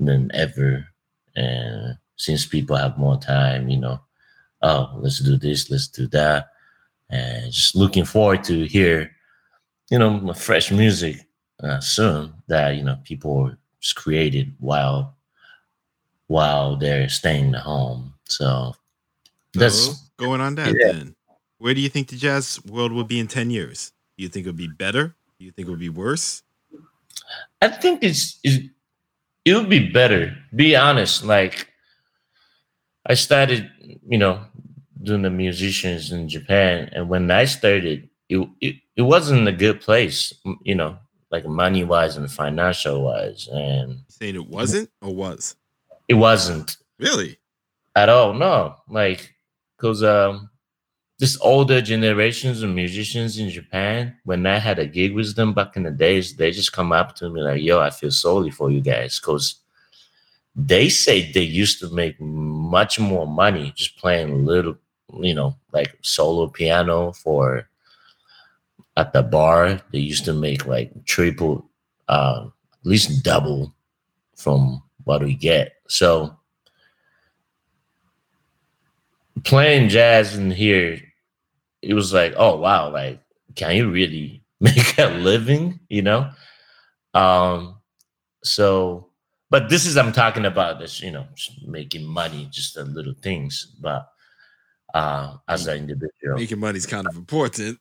than 0.00 0.30
ever. 0.34 0.86
And 1.36 1.98
since 2.16 2.46
people 2.46 2.76
have 2.76 2.98
more 2.98 3.18
time, 3.18 3.68
you 3.68 3.78
know, 3.78 4.00
oh, 4.62 4.90
let's 4.96 5.20
do 5.20 5.36
this, 5.36 5.70
let's 5.70 5.88
do 5.88 6.08
that, 6.08 6.48
and 7.10 7.52
just 7.52 7.76
looking 7.76 8.04
forward 8.04 8.42
to 8.44 8.64
hear, 8.64 9.10
you 9.90 9.98
know, 9.98 10.32
fresh 10.34 10.70
music 10.70 11.27
uh, 11.62 11.80
soon 11.80 12.32
that 12.46 12.76
you 12.76 12.82
know 12.82 12.98
people 13.04 13.52
just 13.80 13.96
created 13.96 14.54
while 14.58 15.14
while 16.26 16.76
they're 16.76 17.08
staying 17.08 17.54
at 17.54 17.62
home. 17.62 18.14
So 18.24 18.74
that's 19.54 19.86
so, 19.86 19.92
going 20.16 20.40
on 20.40 20.54
that. 20.56 20.74
Yeah. 20.78 20.92
Then, 20.92 21.16
where 21.58 21.74
do 21.74 21.80
you 21.80 21.88
think 21.88 22.08
the 22.08 22.16
jazz 22.16 22.60
world 22.64 22.92
will 22.92 23.04
be 23.04 23.18
in 23.18 23.26
ten 23.26 23.50
years? 23.50 23.92
Do 24.16 24.22
you 24.22 24.28
think 24.28 24.46
it'll 24.46 24.56
be 24.56 24.68
better? 24.68 25.14
Do 25.38 25.44
you 25.44 25.50
think 25.50 25.66
it'll 25.66 25.78
be 25.78 25.88
worse? 25.88 26.42
I 27.60 27.68
think 27.68 28.02
it's, 28.02 28.38
it's 28.42 28.68
it'll 29.44 29.64
be 29.64 29.90
better. 29.90 30.36
Be 30.54 30.76
honest, 30.76 31.24
like 31.24 31.68
I 33.06 33.14
started, 33.14 33.70
you 34.08 34.18
know, 34.18 34.40
doing 35.02 35.22
the 35.22 35.30
musicians 35.30 36.12
in 36.12 36.28
Japan, 36.28 36.90
and 36.92 37.08
when 37.08 37.30
I 37.30 37.44
started, 37.46 38.08
it, 38.28 38.48
it 38.60 38.76
it 38.96 39.02
wasn't 39.02 39.48
a 39.48 39.52
good 39.52 39.80
place, 39.80 40.32
you 40.62 40.74
know, 40.74 40.98
like 41.30 41.46
money 41.46 41.84
wise 41.84 42.16
and 42.16 42.30
financial 42.30 43.02
wise, 43.02 43.48
and 43.52 44.00
saying 44.08 44.34
it 44.36 44.46
wasn't 44.48 44.90
or 45.02 45.14
was? 45.14 45.56
it 46.08 46.14
wasn't 46.14 46.76
Really? 46.98 47.38
at 47.94 48.08
all. 48.08 48.32
No, 48.34 48.76
like 48.88 49.34
because 49.76 50.02
um, 50.02 50.50
this 51.18 51.38
older 51.40 51.80
generations 51.80 52.62
of 52.62 52.70
musicians 52.70 53.38
in 53.38 53.48
Japan, 53.50 54.16
when 54.24 54.46
I 54.46 54.58
had 54.58 54.78
a 54.78 54.86
gig 54.86 55.14
with 55.14 55.34
them 55.36 55.52
back 55.54 55.76
in 55.76 55.82
the 55.84 55.90
days, 55.90 56.36
they 56.36 56.50
just 56.50 56.72
come 56.72 56.92
up 56.92 57.14
to 57.16 57.28
me 57.30 57.42
like, 57.42 57.62
"Yo, 57.62 57.78
I 57.80 57.90
feel 57.90 58.10
sorry 58.10 58.50
for 58.50 58.70
you 58.70 58.80
guys," 58.80 59.18
because 59.20 59.56
they 60.56 60.88
say 60.88 61.30
they 61.30 61.42
used 61.42 61.78
to 61.80 61.88
make 61.90 62.20
much 62.20 62.98
more 62.98 63.26
money 63.26 63.72
just 63.76 63.96
playing 63.96 64.44
little, 64.44 64.76
you 65.20 65.34
know, 65.34 65.54
like 65.72 65.96
solo 66.02 66.48
piano 66.48 67.12
for 67.12 67.67
at 68.98 69.12
the 69.12 69.22
bar. 69.22 69.80
They 69.92 70.00
used 70.00 70.26
to 70.26 70.34
make 70.34 70.66
like 70.66 70.92
triple, 71.06 71.70
uh, 72.08 72.46
at 72.46 72.86
least 72.86 73.22
double 73.22 73.74
from 74.36 74.82
what 75.04 75.22
we 75.22 75.34
get. 75.34 75.72
So 75.86 76.36
playing 79.44 79.88
jazz 79.88 80.36
in 80.36 80.50
here, 80.50 81.00
it 81.80 81.94
was 81.94 82.12
like, 82.12 82.34
oh 82.36 82.56
wow, 82.56 82.90
like 82.90 83.20
can 83.54 83.76
you 83.76 83.90
really 83.90 84.42
make 84.60 84.98
a 84.98 85.06
living? 85.06 85.80
You 85.88 86.02
know? 86.02 86.30
Um, 87.14 87.76
so 88.42 89.06
but 89.48 89.70
this 89.70 89.86
is 89.86 89.96
I'm 89.96 90.12
talking 90.12 90.44
about 90.44 90.78
this, 90.78 91.00
you 91.00 91.12
know, 91.12 91.26
making 91.64 92.04
money, 92.04 92.48
just 92.50 92.74
the 92.74 92.84
little 92.84 93.14
things. 93.22 93.74
But 93.80 94.10
uh 94.92 95.36
as 95.46 95.66
an 95.68 95.78
individual. 95.78 96.36
Making 96.36 96.60
money's 96.60 96.86
kind 96.86 97.06
of 97.06 97.14
important. 97.14 97.78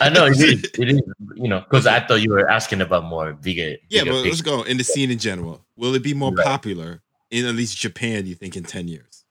I 0.00 0.08
know 0.08 0.26
it 0.26 0.38
is, 0.40 0.70
it 0.78 0.88
is, 0.88 1.00
you 1.34 1.48
know, 1.48 1.60
because 1.60 1.86
I 1.86 2.00
thought 2.00 2.22
you 2.22 2.30
were 2.30 2.48
asking 2.48 2.80
about 2.80 3.04
more 3.04 3.32
bigger. 3.32 3.76
Yeah, 3.88 4.04
but 4.04 4.24
let's 4.24 4.40
go 4.42 4.62
in 4.62 4.76
the 4.76 4.84
scene 4.84 5.10
in 5.10 5.18
general. 5.18 5.64
Will 5.76 5.94
it 5.94 6.02
be 6.02 6.14
more 6.14 6.32
Right. 6.32 6.46
popular 6.46 7.02
in 7.30 7.46
at 7.46 7.54
least 7.54 7.76
Japan? 7.78 8.26
You 8.26 8.34
think 8.34 8.56
in 8.56 8.64
ten 8.64 8.88
years? 8.88 9.24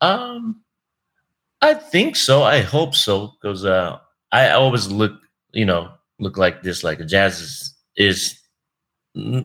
Um, 0.00 0.62
I 1.60 1.74
think 1.74 2.16
so. 2.16 2.42
I 2.42 2.60
hope 2.60 2.94
so 2.94 3.32
because 3.40 3.64
uh, 3.64 3.98
I 4.32 4.50
always 4.50 4.88
look, 4.90 5.12
you 5.52 5.64
know, 5.66 5.92
look 6.18 6.36
like 6.36 6.62
this. 6.62 6.84
Like 6.84 7.04
jazz 7.06 7.40
is 7.40 7.74
is 7.96 8.40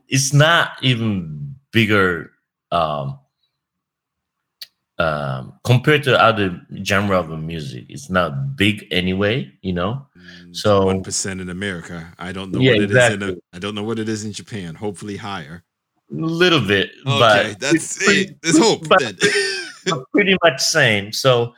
it's 0.08 0.34
not 0.34 0.72
even 0.82 1.56
bigger 1.72 2.32
um, 2.72 3.20
um, 5.00 5.54
compared 5.64 6.04
to 6.04 6.22
other 6.22 6.62
genre 6.84 7.20
of 7.20 7.30
music. 7.42 7.86
It's 7.90 8.10
not 8.10 8.56
big 8.56 8.86
anyway, 8.92 9.52
you 9.62 9.74
know. 9.74 10.06
So- 10.52 10.86
one 10.86 11.04
percent 11.04 11.42
in 11.42 11.50
America. 11.50 12.14
I 12.20 12.32
don't 12.32 12.52
know 12.52 12.60
Yeah, 12.60 12.72
what 12.74 12.82
it 12.84 12.92
is 12.92 13.14
in. 13.14 13.24
A, 13.24 13.36
I 13.56 13.60
don't 13.60 13.76
know 13.76 13.84
what 13.84 14.00
it 14.00 14.08
is 14.10 14.24
in 14.26 14.32
Japan. 14.34 14.76
Hopefully 14.76 15.18
higher. 15.18 15.64
A 16.12 16.16
little 16.16 16.60
bit, 16.62 16.92
Okay, 17.08 17.20
but 17.20 17.60
that's 17.60 17.98
pretty- 18.04 18.32
it. 18.32 18.42
There's 18.42 18.58
hope. 18.60 18.88
but- 18.90 20.12
pretty 20.14 20.38
much 20.44 20.62
same. 20.62 21.12
So 21.12 21.54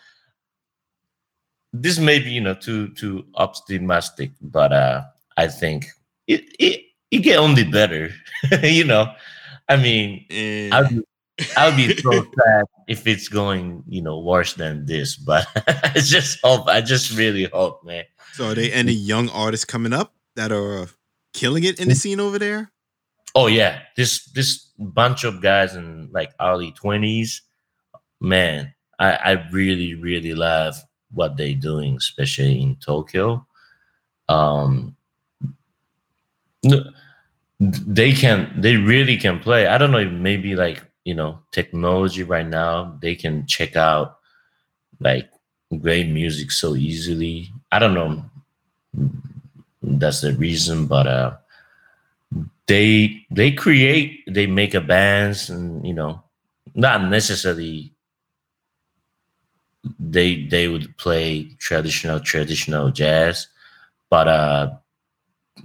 this 1.74 2.00
may 2.00 2.20
be, 2.20 2.32
you 2.32 2.42
know, 2.42 2.54
too 2.56 2.90
too 2.96 3.26
optimistic, 3.36 4.32
but 4.42 4.72
uh 4.74 5.02
I 5.38 5.48
think 5.48 5.88
it 6.28 6.44
it, 6.60 6.82
it 7.12 7.20
get 7.20 7.38
only 7.38 7.64
better. 7.64 8.12
you 8.64 8.84
know, 8.86 9.14
I 9.70 9.76
mean, 9.76 10.26
I'll 10.72 10.88
I'll 11.58 11.76
be 11.76 11.96
so 11.98 12.12
sad 12.12 12.66
if 12.88 13.08
it's 13.08 13.28
going, 13.28 13.84
you 13.88 14.02
know, 14.02 14.20
worse 14.20 14.54
than 14.54 14.86
this. 14.86 15.16
But 15.16 15.48
I 15.68 16.00
just 16.00 16.40
hope. 16.44 16.68
I 16.68 16.82
just 16.82 17.18
really 17.18 17.46
hope, 17.46 17.84
man. 17.84 18.06
so, 18.34 18.52
are 18.52 18.56
there 18.56 18.70
any 18.74 18.94
young 18.94 19.30
artists 19.30 19.66
coming 19.66 19.94
up 19.94 20.14
that 20.36 20.52
are 20.52 20.84
uh, 20.84 20.86
killing 21.34 21.64
it 21.64 21.80
in 21.80 21.90
the 21.90 21.96
scene 21.96 22.20
over 22.20 22.40
there? 22.40 22.72
Oh 23.34 23.48
yeah, 23.48 23.82
this 23.98 24.26
this 24.32 24.68
bunch 24.80 25.26
of 25.26 25.42
guys 25.42 25.76
in 25.76 26.10
like 26.14 26.32
early 26.40 26.72
twenties, 26.72 27.42
man, 28.22 28.74
I 28.98 29.12
I 29.12 29.32
really 29.52 29.94
really 29.94 30.34
love 30.34 30.76
what 31.12 31.36
they're 31.36 31.54
doing, 31.54 31.98
especially 31.98 32.62
in 32.62 32.78
Tokyo. 32.78 33.46
Um, 34.30 34.96
they 37.60 38.14
can 38.14 38.54
they 38.58 38.78
really 38.78 39.18
can 39.18 39.40
play. 39.40 39.68
I 39.68 39.78
don't 39.78 39.92
know, 39.92 40.10
maybe 40.10 40.56
like 40.56 40.84
you 41.06 41.16
know 41.16 41.40
technology 41.52 42.24
right 42.24 42.48
now 42.48 42.98
they 43.02 43.16
can 43.16 43.48
check 43.48 43.76
out 43.78 44.20
like 45.00 45.30
great 45.82 46.10
music 46.10 46.52
so 46.52 46.76
easily. 46.76 47.52
I 47.72 47.80
don't 47.80 47.94
know. 47.96 48.24
That's 49.82 50.20
the 50.22 50.34
reason, 50.34 50.86
but 50.88 51.08
uh 51.08 51.38
they 52.68 53.26
they 53.32 53.52
create 53.52 54.24
they 54.28 54.48
make 54.48 54.74
a 54.74 54.82
bands 54.82 55.50
and 55.50 55.86
you 55.86 55.94
know 55.94 56.24
not 56.74 57.04
necessarily 57.10 57.94
they 60.00 60.46
they 60.48 60.68
would 60.68 60.96
play 60.98 61.44
traditional 61.60 62.20
traditional 62.20 62.90
jazz 62.92 63.48
but 64.10 64.28
uh 64.28 64.72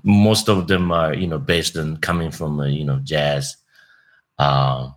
most 0.02 0.48
of 0.48 0.68
them 0.68 0.92
are 0.92 1.14
you 1.14 1.26
know 1.26 1.38
based 1.38 1.76
on 1.76 1.96
coming 1.98 2.30
from 2.30 2.60
a 2.60 2.68
you 2.68 2.84
know 2.84 3.00
jazz 3.04 3.56
uh, 4.38 4.90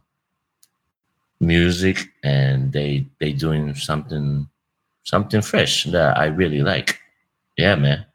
music 1.45 2.09
and 2.23 2.71
they 2.71 3.05
they 3.19 3.31
doing 3.31 3.73
something 3.75 4.47
something 5.03 5.41
fresh 5.41 5.83
that 5.85 6.17
i 6.17 6.25
really 6.25 6.61
like 6.61 6.99
yeah 7.57 7.75
man 7.75 8.05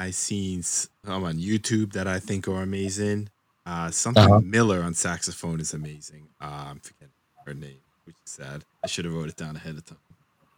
I 0.00 0.10
seen 0.12 0.62
some 0.62 1.24
on 1.24 1.38
YouTube 1.38 1.92
that 1.94 2.06
I 2.06 2.20
think 2.20 2.46
are 2.46 2.62
amazing. 2.62 3.30
Uh, 3.66 3.90
something 3.90 4.22
Uh-huh. 4.22 4.38
Miller 4.44 4.80
on 4.80 4.94
saxophone 4.94 5.58
is 5.60 5.74
amazing. 5.74 6.28
Uh, 6.40 6.66
I'm 6.70 6.78
forgetting 6.78 7.14
her 7.44 7.52
name, 7.52 7.80
which 8.04 8.14
is 8.24 8.30
sad. 8.30 8.62
I 8.84 8.86
should 8.86 9.06
have 9.06 9.14
wrote 9.14 9.28
it 9.28 9.34
down 9.34 9.56
ahead 9.56 9.74
of 9.76 9.84
time. 9.84 9.98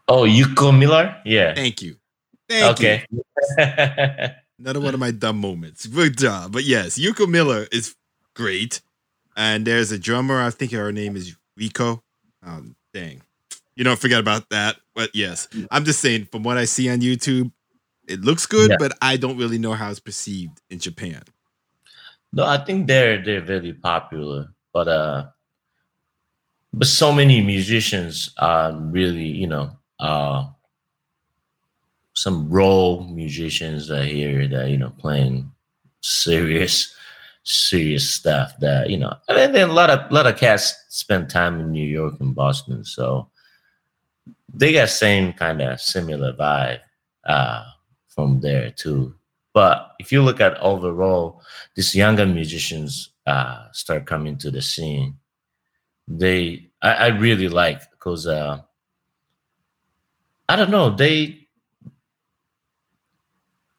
oh 0.08 0.24
yuko 0.26 0.76
miller 0.78 1.16
yeah 1.24 1.54
Thank 1.54 1.80
you. 1.80 1.96
Thank 2.50 2.64
okay 2.72 3.06
you. 3.10 3.22
Another 4.58 4.80
one 4.80 4.92
of 4.92 5.00
my 5.00 5.10
dumb 5.10 5.38
moments. 5.38 5.86
Good 5.86 6.18
job. 6.18 6.52
But 6.52 6.64
yes, 6.64 6.98
Yuko 6.98 7.26
Miller 7.26 7.66
is 7.72 7.94
great. 8.34 8.82
And 9.36 9.66
there's 9.66 9.90
a 9.90 9.98
drummer, 9.98 10.38
I 10.42 10.50
think 10.50 10.72
her 10.72 10.92
name 10.92 11.16
is 11.16 11.34
Rico. 11.56 12.02
Um, 12.42 12.76
dang. 12.94 13.22
You 13.76 13.84
don't 13.84 13.98
forget 13.98 14.20
about 14.20 14.48
that. 14.50 14.76
But 14.94 15.10
yes, 15.14 15.48
I'm 15.70 15.84
just 15.84 16.00
saying, 16.00 16.26
from 16.30 16.42
what 16.42 16.58
I 16.58 16.64
see 16.66 16.90
on 16.90 17.00
YouTube, 17.00 17.50
it 18.08 18.20
looks 18.20 18.44
good, 18.46 18.70
Yeah. 18.70 18.76
but 18.78 18.92
I 19.00 19.16
don't 19.16 19.36
really 19.38 19.58
know 19.58 19.72
how 19.72 19.90
it's 19.90 20.00
perceived 20.00 20.60
in 20.68 20.78
Japan. 20.78 21.22
No, 22.32 22.44
I 22.44 22.58
think 22.58 22.86
they're 22.86 23.22
they're 23.24 23.40
very 23.40 23.72
popular, 23.72 24.52
but 24.72 24.88
uh, 24.88 25.26
but 26.72 26.86
so 26.86 27.12
many 27.12 27.40
musicians 27.42 28.30
are 28.38 28.72
really 28.72 29.26
you 29.26 29.46
know 29.46 29.76
uh 29.98 30.46
some 32.14 32.48
role 32.50 33.04
musicians 33.04 33.90
are 33.90 34.04
here 34.04 34.46
that 34.48 34.68
you 34.70 34.76
know 34.76 34.90
playing 34.98 35.50
serious 36.02 36.94
serious 37.42 38.08
stuff 38.10 38.52
that 38.60 38.90
you 38.90 38.98
know 38.98 39.14
and 39.28 39.54
then 39.54 39.70
a 39.70 39.72
lot 39.72 39.88
of 39.90 40.10
lot 40.12 40.26
of 40.26 40.36
cats 40.36 40.74
spend 40.88 41.30
time 41.30 41.58
in 41.58 41.72
New 41.72 41.86
York 41.86 42.14
and 42.20 42.34
Boston, 42.34 42.84
so 42.84 43.28
they 44.52 44.72
got 44.72 44.88
same 44.88 45.32
kind 45.32 45.62
of 45.62 45.80
similar 45.80 46.32
vibe 46.32 46.80
uh 47.24 47.64
from 48.08 48.40
there 48.40 48.70
too. 48.70 49.14
But 49.52 49.94
if 49.98 50.12
you 50.12 50.22
look 50.22 50.40
at 50.40 50.58
overall, 50.60 51.42
these 51.74 51.94
younger 51.94 52.26
musicians 52.26 53.10
uh, 53.26 53.70
start 53.72 54.06
coming 54.06 54.36
to 54.38 54.50
the 54.50 54.62
scene. 54.62 55.16
They, 56.06 56.70
I, 56.82 56.92
I 56.92 57.06
really 57.08 57.48
like 57.48 57.90
because 57.90 58.26
uh, 58.26 58.60
I 60.48 60.56
don't 60.56 60.70
know. 60.70 60.90
They, 60.90 61.48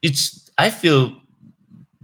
it's. 0.02 0.50
I 0.58 0.70
feel 0.70 1.16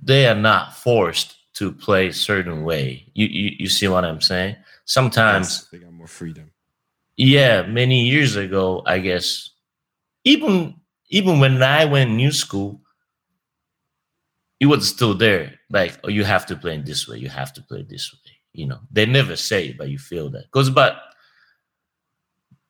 they 0.01 0.27
are 0.27 0.35
not 0.35 0.73
forced 0.73 1.36
to 1.57 1.71
play 1.71 2.11
certain 2.11 2.63
way. 2.63 3.05
You, 3.13 3.27
you, 3.27 3.51
you 3.59 3.69
see 3.69 3.87
what 3.87 4.05
I'm 4.05 4.21
saying? 4.21 4.55
Sometimes 4.85 5.47
Yes, 5.47 5.67
they 5.71 5.77
got 5.79 5.91
more 5.93 6.07
freedom. 6.07 6.51
yeah 7.17 7.63
many 7.63 8.05
years 8.07 8.35
ago 8.35 8.83
i 8.85 8.99
guess 8.99 9.49
even 10.23 10.75
even 11.09 11.39
when 11.39 11.61
i 11.63 11.83
went 11.85 12.11
new 12.11 12.31
school 12.31 12.79
it 14.59 14.67
was 14.67 14.87
still 14.87 15.13
there 15.15 15.53
like 15.69 15.97
oh 16.03 16.09
you 16.09 16.23
have 16.23 16.45
to 16.45 16.55
play 16.55 16.73
in 16.75 16.83
this 16.85 17.07
way 17.07 17.17
you 17.17 17.27
have 17.29 17.51
to 17.53 17.61
play 17.69 17.81
this 17.89 18.13
way 18.13 18.31
you 18.53 18.65
know 18.69 18.79
they 18.91 19.05
never 19.05 19.35
say 19.35 19.69
it 19.69 19.77
but 19.77 19.89
you 19.89 19.97
feel 19.99 20.29
that 20.29 20.43
because 20.49 20.69
but 20.69 20.93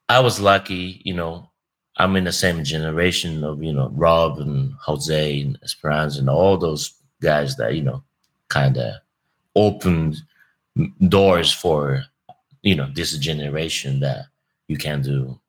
i 0.10 0.19
was 0.19 0.39
lucky 0.39 1.02
you 1.04 1.13
know 1.13 1.50
i'm 1.97 2.15
in 2.15 2.23
the 2.23 2.32
same 2.32 2.63
generation 2.63 3.43
of 3.43 3.62
you 3.62 3.73
know 3.73 3.89
rob 3.93 4.39
and 4.39 4.73
jose 4.80 5.41
and 5.41 5.60
esperanza 5.63 6.19
and 6.19 6.30
all 6.30 6.58
those 6.58 6.93
guys 7.21 7.56
that 7.58 7.76
you 7.76 7.84
know 7.84 8.02
kind 8.50 8.78
of 8.78 8.94
opened 9.56 10.18
doors 11.08 11.52
for 11.52 12.04
you 12.62 12.76
know 12.76 12.90
this 12.94 13.18
generation 13.18 14.00
that 14.00 14.26
you 14.68 14.78
can 14.78 15.02
do 15.02 15.40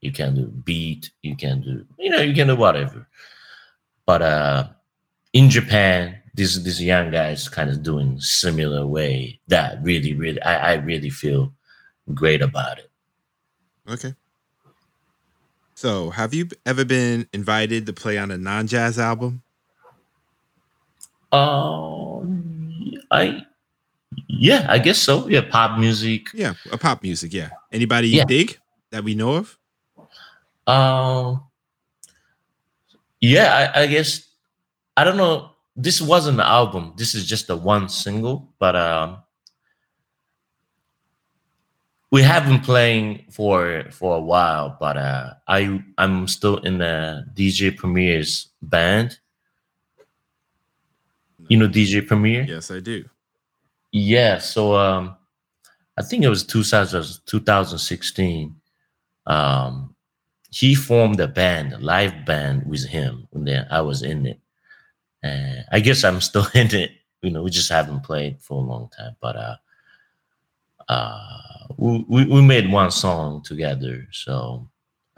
you 0.00 0.12
can 0.12 0.34
do 0.34 0.46
beat 0.46 1.10
you 1.22 1.36
can 1.36 1.60
do 1.60 1.84
you 1.98 2.10
know 2.10 2.20
you 2.20 2.34
can 2.34 2.46
do 2.46 2.56
whatever 2.56 3.06
but 4.06 4.22
uh, 4.22 4.68
in 5.32 5.48
Japan, 5.50 6.18
these 6.34 6.62
these 6.62 6.82
young 6.82 7.10
guys 7.10 7.48
kind 7.48 7.70
of 7.70 7.82
doing 7.82 8.20
similar 8.20 8.86
way 8.86 9.40
that 9.48 9.82
really 9.82 10.14
really 10.14 10.42
I, 10.42 10.72
I 10.72 10.74
really 10.74 11.10
feel 11.10 11.52
great 12.14 12.42
about 12.42 12.78
it. 12.78 12.90
Okay. 13.88 14.14
So, 15.74 16.10
have 16.10 16.32
you 16.32 16.48
ever 16.64 16.84
been 16.84 17.26
invited 17.32 17.86
to 17.86 17.92
play 17.92 18.18
on 18.18 18.30
a 18.30 18.38
non-jazz 18.38 18.98
album? 18.98 19.42
Um, 21.32 22.92
I 23.10 23.44
yeah, 24.28 24.66
I 24.68 24.78
guess 24.78 24.98
so. 24.98 25.28
Yeah, 25.28 25.42
pop 25.48 25.78
music. 25.78 26.26
Yeah, 26.34 26.54
a 26.70 26.76
pop 26.78 27.02
music. 27.02 27.32
Yeah. 27.32 27.50
Anybody 27.70 28.08
Yeah. 28.08 28.20
you 28.22 28.26
dig 28.26 28.58
that 28.90 29.02
we 29.04 29.14
know 29.14 29.36
of? 29.36 29.58
Um, 30.66 31.42
yeah, 33.20 33.72
I, 33.74 33.82
I 33.82 33.86
guess 33.86 34.28
I 34.96 35.04
don't 35.04 35.16
know. 35.16 35.50
This 35.74 36.02
wasn't 36.02 36.38
an 36.38 36.46
album. 36.46 36.92
This 36.96 37.14
is 37.14 37.26
just 37.26 37.48
a 37.48 37.56
one 37.56 37.88
single, 37.88 38.52
but 38.58 38.76
um, 38.76 39.18
we 42.10 42.22
have 42.22 42.44
been 42.44 42.60
playing 42.60 43.24
for 43.30 43.84
for 43.90 44.16
a 44.16 44.20
while. 44.20 44.76
But 44.78 44.96
uh, 44.98 45.34
I 45.48 45.82
I'm 45.96 46.28
still 46.28 46.58
in 46.58 46.78
the 46.78 47.24
DJ 47.34 47.74
Premier's 47.74 48.48
band. 48.60 49.18
You 51.52 51.58
know 51.58 51.68
DJ 51.68 52.00
Premier? 52.00 52.44
Yes, 52.48 52.70
I 52.70 52.80
do. 52.80 53.04
Yeah, 53.92 54.38
so 54.38 54.74
um 54.74 55.16
I 55.98 56.02
think 56.02 56.24
it 56.24 56.30
was 56.30 56.44
2000, 56.44 57.20
2016. 57.26 58.56
Um 59.26 59.94
he 60.50 60.74
formed 60.74 61.20
a 61.20 61.28
band, 61.28 61.74
a 61.74 61.78
live 61.78 62.24
band 62.24 62.64
with 62.66 62.86
him, 62.86 63.28
and 63.34 63.46
then 63.46 63.66
I 63.70 63.82
was 63.82 64.02
in 64.02 64.26
it. 64.26 64.40
And 65.22 65.66
I 65.72 65.80
guess 65.80 66.04
I'm 66.04 66.22
still 66.22 66.46
in 66.54 66.74
it. 66.74 66.92
You 67.22 67.30
know, 67.32 67.42
we 67.42 67.50
just 67.50 67.70
haven't 67.70 68.02
played 68.02 68.40
for 68.40 68.62
a 68.62 68.66
long 68.66 68.88
time, 68.96 69.16
but 69.20 69.36
uh 69.36 69.56
uh 70.88 71.66
we, 71.76 72.04
we 72.08 72.24
we 72.24 72.42
made 72.42 72.72
one 72.72 72.90
song 72.90 73.42
together. 73.42 74.08
So 74.12 74.68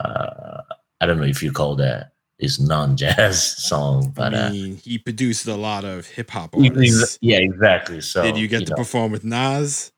uh 0.01 0.63
I 0.99 1.05
don't 1.05 1.17
know 1.17 1.31
if 1.35 1.43
you 1.43 1.53
call 1.53 1.77
that 1.77 2.14
is 2.39 2.59
non-jazz 2.59 3.41
song, 3.69 4.11
but 4.15 4.33
I 4.33 4.37
uh 4.37 4.49
mean, 4.51 4.75
he 4.77 4.97
produced 4.97 5.47
a 5.47 5.55
lot 5.55 5.85
of 5.85 6.05
hip 6.05 6.29
hop 6.31 6.55
artists. 6.55 7.17
yeah, 7.21 7.37
exactly. 7.37 8.01
So 8.01 8.23
Did 8.23 8.37
you 8.37 8.47
get 8.47 8.65
to 8.65 8.71
know. 8.71 8.75
perform 8.77 9.11
with 9.11 9.23
Nas? 9.23 9.91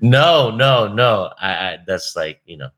No, 0.00 0.50
no, 0.50 0.92
no. 0.92 1.32
I, 1.38 1.50
I 1.50 1.78
that's 1.86 2.16
like 2.16 2.40
you 2.46 2.56
know, 2.56 2.70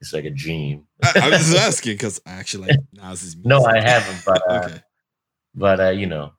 it's 0.00 0.12
like 0.12 0.24
a 0.24 0.30
dream. 0.30 0.86
I, 1.02 1.12
I 1.24 1.30
was 1.30 1.50
just 1.50 1.56
asking 1.68 1.94
because 1.94 2.20
I 2.26 2.32
actually 2.32 2.68
like 2.68 2.80
Nas's 2.92 3.36
music. 3.36 3.46
No, 3.46 3.64
I 3.64 3.80
haven't, 3.80 4.22
but 4.24 4.42
uh, 4.50 4.62
okay. 4.64 4.80
but 5.54 5.80
uh, 5.80 5.90
you 5.90 6.06
know, 6.06 6.32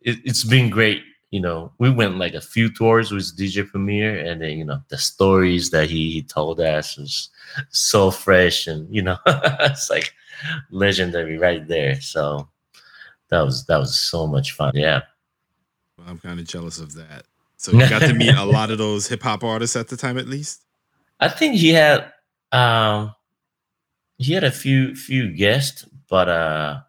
it, 0.00 0.18
it's 0.24 0.44
been 0.44 0.70
great. 0.70 1.02
You 1.30 1.40
know, 1.40 1.72
we 1.78 1.88
went 1.88 2.18
like 2.18 2.34
a 2.34 2.42
few 2.42 2.70
tours 2.70 3.10
with 3.10 3.36
DJ 3.38 3.66
Premier, 3.66 4.18
and 4.18 4.42
then 4.42 4.58
you 4.58 4.64
know 4.64 4.82
the 4.88 4.98
stories 4.98 5.70
that 5.70 5.88
he, 5.88 6.10
he 6.10 6.22
told 6.22 6.60
us 6.60 6.98
was 6.98 7.30
so 7.70 8.10
fresh, 8.10 8.66
and 8.66 8.92
you 8.94 9.00
know, 9.02 9.16
it's 9.26 9.88
like 9.88 10.12
legendary 10.70 11.38
right 11.38 11.66
there. 11.66 12.00
So 12.00 12.48
that 13.28 13.42
was 13.42 13.64
that 13.66 13.78
was 13.78 13.98
so 13.98 14.26
much 14.26 14.52
fun. 14.52 14.72
Yeah. 14.74 15.02
Well, 15.98 16.06
I'm 16.08 16.18
kind 16.18 16.38
of 16.40 16.46
jealous 16.46 16.78
of 16.78 16.94
that. 16.94 17.24
So 17.56 17.72
you 17.72 17.88
got 17.88 18.00
to 18.00 18.12
meet 18.12 18.34
a 18.34 18.44
lot 18.44 18.70
of 18.70 18.78
those 18.78 19.06
hip 19.06 19.22
hop 19.22 19.44
artists 19.44 19.76
at 19.76 19.88
the 19.88 19.96
time, 19.96 20.18
at 20.18 20.26
least. 20.26 20.64
I 21.20 21.28
think 21.28 21.54
he 21.54 21.70
had 21.70 22.12
um 22.50 23.14
he 24.18 24.32
had 24.32 24.44
a 24.44 24.50
few 24.50 24.94
few 24.96 25.32
guests, 25.32 25.86
but 26.08 26.28
uh 26.28 26.80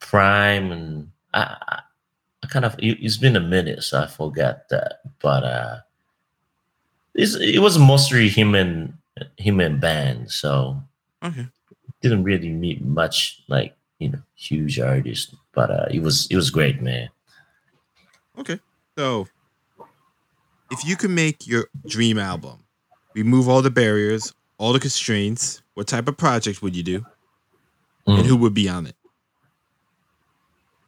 Prime 0.00 0.72
and 0.72 1.10
I, 1.32 1.56
I 1.68 1.82
I 2.42 2.46
kind 2.48 2.64
of 2.64 2.74
it, 2.78 2.98
it's 3.00 3.16
been 3.16 3.36
a 3.36 3.40
minute, 3.40 3.82
so 3.84 4.00
I 4.02 4.06
forgot 4.08 4.68
that. 4.70 5.00
But 5.20 5.44
uh 5.44 5.76
it's, 7.14 7.34
it 7.36 7.60
was 7.60 7.78
mostly 7.78 8.28
him 8.28 8.54
and 8.54 8.94
him 9.36 9.60
and 9.60 9.80
band, 9.80 10.30
so 10.30 10.82
Okay. 11.22 11.46
Didn't 12.02 12.24
really 12.24 12.50
meet 12.50 12.84
much 12.84 13.42
like 13.48 13.74
you 13.98 14.10
know 14.10 14.22
huge 14.34 14.78
artists, 14.80 15.34
but 15.54 15.70
uh 15.70 15.86
it 15.90 16.00
was 16.02 16.26
it 16.30 16.36
was 16.36 16.50
great, 16.50 16.82
man. 16.82 17.08
Okay. 18.38 18.58
So, 18.98 19.26
if 20.70 20.84
you 20.84 20.96
could 20.96 21.10
make 21.10 21.46
your 21.46 21.66
dream 21.86 22.18
album, 22.18 22.64
remove 23.14 23.48
all 23.48 23.62
the 23.62 23.70
barriers, 23.70 24.32
all 24.58 24.72
the 24.72 24.80
constraints, 24.80 25.62
what 25.74 25.86
type 25.86 26.08
of 26.08 26.16
project 26.16 26.62
would 26.62 26.74
you 26.76 26.82
do? 26.82 27.06
And 28.06 28.18
Mm. 28.18 28.26
who 28.26 28.36
would 28.38 28.54
be 28.54 28.68
on 28.68 28.86
it? 28.86 28.96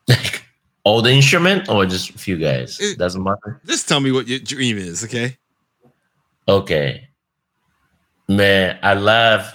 Like 0.09 0.45
all 0.85 1.01
the 1.01 1.11
instrument 1.11 1.69
or 1.69 1.87
just 1.87 2.11
a 2.11 2.19
few 2.19 2.37
guys? 2.39 2.81
It- 2.81 2.99
Doesn't 2.99 3.23
matter. 3.23 3.61
Just 3.65 3.89
tell 3.89 4.01
me 4.01 4.11
what 4.11 4.27
your 4.27 4.41
dream 4.41 4.77
is, 4.79 5.05
okay? 5.05 5.37
Okay. 6.49 7.09
Man, 8.29 8.79
I 8.83 8.95
love 8.95 9.53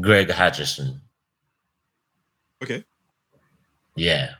Greg 0.00 0.30
Hutchinson. 0.30 1.00
Okay. 2.62 2.84
Yeah. 3.96 4.34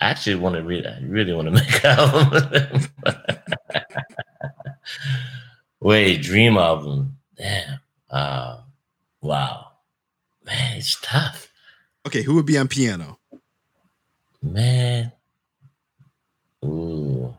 I 0.00 0.10
actually 0.10 0.36
want 0.36 0.54
to 0.56 0.62
really, 0.62 0.86
I 0.86 1.00
really 1.02 1.32
want 1.34 1.46
to 1.46 1.52
make 1.52 1.84
an 1.84 1.98
album. 1.98 2.82
Wait, 5.80 6.22
dream 6.22 6.56
album. 6.56 7.16
Damn. 7.36 7.80
Uh, 8.08 8.60
wow. 9.20 9.72
Man, 10.44 10.78
it's 10.78 10.98
tough. 11.00 11.48
Okay, 12.06 12.22
who 12.22 12.34
would 12.34 12.46
be 12.46 12.56
on 12.56 12.68
piano? 12.68 13.18
Man. 14.42 15.12
Ooh. 16.64 17.34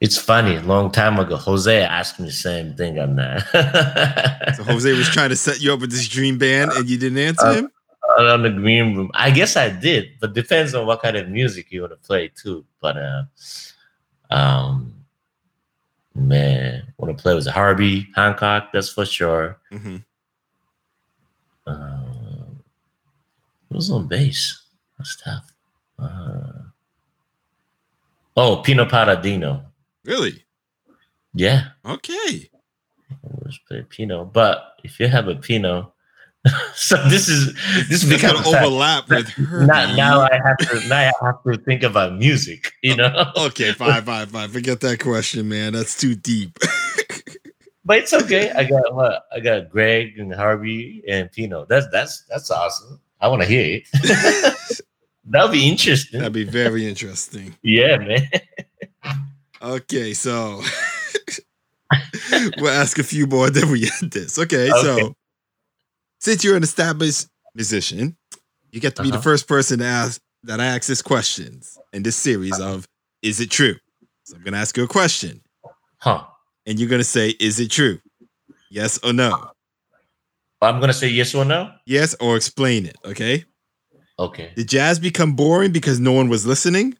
It's 0.00 0.16
funny. 0.16 0.56
A 0.56 0.62
long 0.62 0.90
time 0.90 1.18
ago, 1.18 1.36
Jose 1.36 1.82
asked 1.82 2.18
me 2.18 2.26
the 2.26 2.32
same 2.32 2.74
thing 2.74 2.98
on 2.98 3.16
that. 3.16 4.54
So 4.56 4.64
Jose 4.64 4.92
was 4.94 5.08
trying 5.10 5.28
to 5.30 5.36
set 5.36 5.60
you 5.60 5.72
up 5.72 5.80
with 5.80 5.90
this 5.90 6.08
dream 6.08 6.38
band 6.38 6.72
and 6.72 6.88
you 6.88 6.96
didn't 6.98 7.18
answer 7.18 7.46
Uh, 7.46 7.54
him? 7.54 7.70
on 8.18 8.42
the 8.42 8.50
green 8.50 8.96
room. 8.96 9.10
I 9.14 9.30
guess 9.30 9.56
I 9.56 9.68
did, 9.70 10.18
but 10.20 10.32
depends 10.32 10.74
on 10.74 10.86
what 10.86 11.00
kind 11.02 11.16
of 11.16 11.28
music 11.28 11.70
you 11.70 11.82
want 11.82 11.92
to 11.92 11.96
play 11.98 12.28
too. 12.34 12.64
But 12.80 12.96
uh, 12.96 13.22
um, 14.30 14.92
man, 16.14 16.92
want 16.98 17.16
to 17.16 17.22
play 17.22 17.34
with 17.34 17.46
Herbie 17.46 18.08
Hancock, 18.16 18.72
that's 18.72 18.88
for 18.88 19.06
sure. 19.06 19.58
Mm-hmm. 19.70 19.96
Uh, 21.66 22.00
who's 23.70 23.90
on 23.90 24.08
bass? 24.08 24.62
That's 24.98 25.16
tough. 25.22 25.52
Uh, 25.98 26.52
oh, 28.36 28.56
Pino 28.56 28.86
Palladino. 28.86 29.62
Really? 30.04 30.44
Yeah, 31.34 31.68
Okay. 31.84 32.50
let's 33.44 33.58
play 33.68 33.84
Pino. 33.88 34.24
But 34.24 34.74
if 34.82 34.98
you 34.98 35.08
have 35.08 35.28
a 35.28 35.36
Pino, 35.36 35.92
so 36.74 36.96
this 37.08 37.28
is 37.28 37.54
this 37.88 38.02
gonna 38.04 38.16
becomes 38.16 38.50
sad. 38.50 38.64
overlap 38.64 39.08
with 39.10 39.28
her. 39.28 39.66
Now, 39.66 39.94
now 39.94 40.20
I 40.22 40.40
have 40.42 40.56
to 40.58 40.88
now 40.88 40.98
I 40.98 41.12
have 41.26 41.42
to 41.44 41.56
think 41.58 41.82
about 41.82 42.14
music, 42.16 42.72
you 42.82 42.96
know. 42.96 43.30
Okay, 43.36 43.72
fine, 43.72 44.02
fine, 44.02 44.26
fine. 44.26 44.48
Forget 44.48 44.80
that 44.80 45.00
question, 45.00 45.48
man. 45.48 45.74
That's 45.74 45.98
too 45.98 46.14
deep. 46.14 46.58
But 47.82 47.98
it's 47.98 48.12
okay. 48.12 48.50
I 48.52 48.64
got 48.64 48.94
what 48.94 49.24
I 49.34 49.40
got 49.40 49.68
Greg 49.70 50.18
and 50.18 50.32
Herbie 50.32 51.02
and 51.08 51.32
Pino. 51.32 51.64
That's 51.64 51.86
that's 51.90 52.22
that's 52.28 52.50
awesome. 52.50 53.00
I 53.20 53.26
want 53.28 53.42
to 53.42 53.48
hear 53.48 53.80
it. 53.82 54.70
That'll 55.24 55.48
be 55.48 55.68
interesting. 55.68 56.20
That'd 56.20 56.32
be 56.34 56.44
very 56.44 56.86
interesting. 56.88 57.56
yeah, 57.62 57.96
man. 57.96 58.28
Okay, 59.62 60.14
so 60.14 60.62
we'll 62.56 62.70
ask 62.72 62.98
a 62.98 63.02
few 63.02 63.26
more, 63.26 63.50
then 63.50 63.70
we 63.70 63.90
end 64.00 64.12
this. 64.12 64.38
Okay, 64.38 64.70
so 64.70 65.14
since 66.20 66.44
you're 66.44 66.56
an 66.56 66.62
established 66.62 67.26
musician, 67.54 68.16
you 68.72 68.80
get 68.80 68.96
to 68.96 69.02
be 69.02 69.08
the 69.10 69.14
Uh-huh. 69.16 69.22
first 69.22 69.48
person 69.48 69.80
to 69.80 69.84
ask 69.84 70.20
that 70.44 70.60
I 70.60 70.66
ask 70.66 70.86
this 70.88 71.02
questions 71.02 71.78
in 71.92 72.02
this 72.02 72.16
series 72.16 72.58
of 72.60 72.86
Is 73.22 73.40
it 73.40 73.50
true? 73.50 73.76
So 74.24 74.36
I'm 74.36 74.42
gonna 74.42 74.56
ask 74.56 74.76
you 74.76 74.84
a 74.84 74.88
question, 74.88 75.42
Huh. 75.98 76.24
and 76.66 76.78
you're 76.80 76.88
gonna 76.88 77.04
say, 77.04 77.30
Is 77.40 77.60
it 77.60 77.70
true? 77.70 78.00
Yes 78.70 78.98
or 79.04 79.12
no? 79.12 79.50
I'm 80.62 80.80
gonna 80.80 80.92
say 80.94 81.08
yes 81.08 81.34
or 81.34 81.44
no. 81.44 81.70
Yes, 81.86 82.14
or 82.20 82.36
explain 82.36 82.86
it. 82.86 82.96
Okay. 83.04 83.44
Okay. 84.18 84.52
Did 84.54 84.68
jazz 84.68 84.98
become 84.98 85.32
boring 85.34 85.72
because 85.72 85.98
no 85.98 86.12
one 86.12 86.28
was 86.28 86.46
listening? 86.46 86.96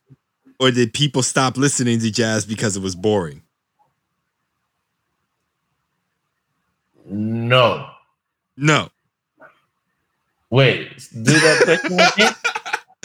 Or 0.61 0.71
did 0.71 0.93
people 0.93 1.23
stop 1.23 1.57
listening 1.57 2.01
to 2.01 2.11
jazz 2.11 2.45
because 2.45 2.77
it 2.77 2.83
was 2.83 2.95
boring? 2.95 3.43
No. 7.07 7.89
No. 8.59 8.91
Wait. 10.51 11.09
Do 11.13 11.33
that 11.33 11.81
question. 11.81 12.29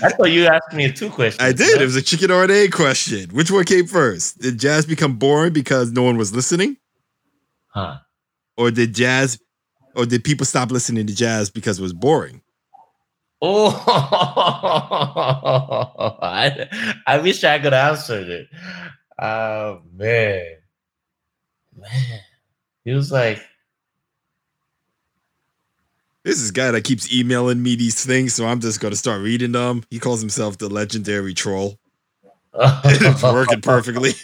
I 0.03 0.09
thought 0.09 0.25
you 0.25 0.45
asked 0.47 0.73
me 0.73 0.85
a 0.85 0.91
two 0.91 1.09
questions. 1.09 1.41
I 1.41 1.53
did. 1.53 1.77
no? 1.77 1.83
It 1.83 1.85
was 1.85 1.95
a 1.95 2.01
chicken 2.01 2.29
or 2.29 2.43
an 2.43 2.51
egg 2.51 2.73
question. 2.73 3.29
Which 3.29 3.49
one 3.49 3.63
came 3.63 3.87
first? 3.87 4.39
Did 4.39 4.59
jazz 4.59 4.85
become 4.85 5.15
boring 5.15 5.53
because 5.53 5.93
no 5.93 6.03
one 6.03 6.17
was 6.17 6.35
listening? 6.35 6.75
Huh. 7.67 7.99
Or 8.57 8.69
did 8.71 8.93
jazz 8.93 9.39
or 9.95 10.05
did 10.05 10.25
people 10.25 10.45
stop 10.45 10.71
listening 10.71 11.07
to 11.07 11.15
jazz 11.15 11.49
because 11.49 11.79
it 11.79 11.81
was 11.81 11.93
boring? 11.93 12.41
Oh, 13.41 13.83
I, 16.21 16.67
I 17.05 17.17
wish 17.19 17.43
I 17.43 17.59
could 17.59 17.73
answer 17.73 18.19
it. 18.19 18.47
Oh 19.19 19.81
man, 19.93 20.55
man, 21.77 22.19
he 22.83 22.93
was 22.93 23.11
like, 23.11 23.41
This 26.25 26.41
is 26.41 26.49
guy 26.49 26.71
that 26.71 26.83
keeps 26.83 27.13
emailing 27.13 27.61
me 27.61 27.75
these 27.75 28.03
things, 28.03 28.33
so 28.33 28.47
I'm 28.47 28.59
just 28.59 28.79
gonna 28.79 28.95
start 28.95 29.21
reading 29.21 29.51
them. 29.51 29.83
He 29.91 29.99
calls 29.99 30.21
himself 30.21 30.57
the 30.57 30.69
legendary 30.69 31.35
troll. 31.35 31.77
it's 32.53 33.23
working 33.23 33.61
perfectly. 33.61 34.13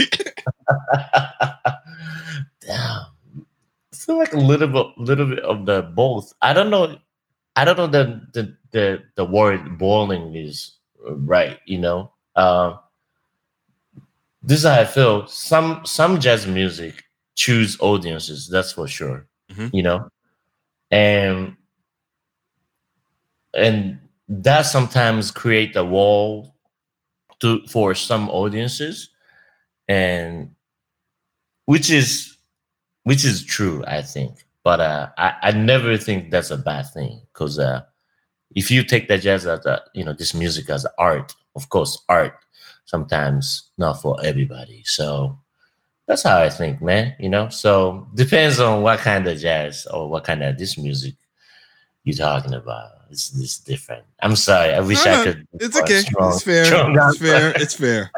Damn, 2.62 2.68
I 2.68 3.05
feel 3.93 4.18
like 4.18 4.34
a 4.34 4.39
little 4.39 4.68
bit, 4.68 4.88
little 4.97 5.28
bit 5.28 5.39
of 5.39 5.68
the 5.68 5.84
both. 5.84 6.34
I 6.41 6.53
don't 6.53 6.72
know. 6.72 6.97
I 7.62 7.66
don't 7.66 7.78
know 7.78 7.88
the 7.88 8.22
the 8.34 8.57
the, 8.72 9.03
the 9.16 9.26
word 9.26 9.78
boiling 9.78 10.36
is 10.36 10.78
right. 10.99 11.59
You 11.68 11.80
know, 11.80 12.14
uh, 12.36 12.78
this 14.43 14.59
is 14.59 14.66
how 14.66 14.80
I 14.80 14.86
feel. 14.86 15.28
Some 15.28 15.86
some 15.86 16.20
jazz 16.20 16.47
music 16.47 17.03
choose 17.36 17.78
audiences. 17.80 18.47
That's 18.49 18.72
for 18.74 18.88
sure. 18.88 19.28
Mhm. 19.51 19.70
You 19.74 19.84
know, 19.84 20.09
and 20.91 21.57
and 23.53 23.99
that 24.28 24.64
sometimes 24.64 25.32
create 25.32 25.76
a 25.76 25.84
wall 25.84 26.55
to 27.41 27.66
for 27.68 27.95
some 27.95 28.30
audiences, 28.30 29.09
and 29.88 30.55
which 31.66 31.89
is 31.89 32.38
which 33.03 33.26
is 33.26 33.43
true, 33.43 33.84
I 33.88 34.01
think. 34.01 34.45
But 34.64 34.80
uh, 34.80 35.09
I 35.18 35.34
I 35.41 35.51
never 35.51 35.97
think 35.97 36.30
that's 36.32 36.51
a 36.51 36.57
bad 36.57 36.84
thing 36.93 37.22
because 37.34 37.57
uh, 37.59 37.82
if 38.55 38.70
you 38.70 38.84
take 38.84 39.07
that 39.07 39.22
jazz 39.22 39.45
as 39.45 39.66
a 39.66 39.82
you 39.93 40.03
know 40.03 40.14
this 40.14 40.34
music 40.34 40.70
as 40.70 40.86
art, 40.97 41.34
of 41.55 41.70
course, 41.70 41.97
art 42.09 42.34
sometimes 42.86 43.72
not 43.78 44.01
for 44.01 44.18
everybody. 44.24 44.84
So 44.86 45.38
that's 46.07 46.24
how 46.24 46.38
I 46.41 46.49
think, 46.49 46.82
man. 46.82 47.16
You 47.20 47.30
know, 47.30 47.49
so 47.49 48.07
depends 48.16 48.59
on 48.59 48.82
what 48.84 48.99
kind 48.99 49.28
of 49.28 49.39
jazz 49.39 49.88
or 49.88 50.09
what 50.09 50.26
kind 50.26 50.43
of 50.43 50.57
this 50.57 50.78
music 50.78 51.16
you're 52.03 52.16
talking 52.18 52.53
about. 52.53 52.89
It's, 53.09 53.34
it's 53.39 53.57
different. 53.59 54.03
I'm 54.22 54.36
sorry. 54.36 54.74
I 54.74 54.80
wish 54.82 55.03
No, 55.05 55.22
I 55.22 55.24
could. 55.24 55.47
It's 55.53 55.78
okay. 55.80 55.99
strong- 56.07 56.30
it's 56.34 56.43
fair. 56.43 56.64
It's 57.09 57.18
fair. 57.18 57.53
It's 57.55 57.74
fair. 57.76 58.12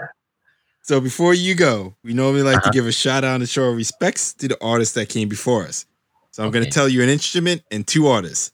So 0.82 1.00
before 1.00 1.34
you 1.34 1.56
go, 1.56 1.96
we 2.04 2.14
normally 2.14 2.44
like 2.44 2.58
Uh-huh. 2.58 2.72
to 2.72 2.78
give 2.78 2.86
a 2.88 2.92
shout 2.92 3.24
out 3.24 3.40
and 3.40 3.48
show 3.50 3.64
our 3.66 3.72
respects 3.74 4.34
to 4.36 4.48
the 4.48 4.58
artists 4.64 4.94
that 4.96 5.10
came 5.10 5.30
before 5.30 5.64
us. 5.66 5.86
So 6.34 6.44
I'm 6.44 6.50
going 6.50 6.66
to 6.66 6.72
tell 6.72 6.90
you 6.90 7.04
an 7.04 7.10
instrument 7.10 7.62
and 7.70 7.86
two 7.86 8.08
artists. 8.08 8.52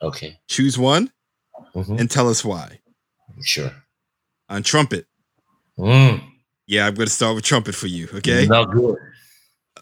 Okay. 0.00 0.40
Choose 0.48 0.78
one 0.78 1.12
Mhm. 1.74 2.00
and 2.00 2.10
tell 2.10 2.28
us 2.30 2.42
why. 2.42 2.80
Sure. 3.44 3.70
On 4.48 4.62
trumpet, 4.62 5.06
Mm. 5.78 6.22
yeah, 6.66 6.86
I'm 6.86 6.94
going 6.94 7.06
to 7.06 7.12
start 7.12 7.34
with 7.34 7.44
trumpet 7.44 7.74
for 7.74 7.86
you. 7.86 8.08
Okay. 8.14 8.46
No 8.46 8.64
good. 8.64 8.96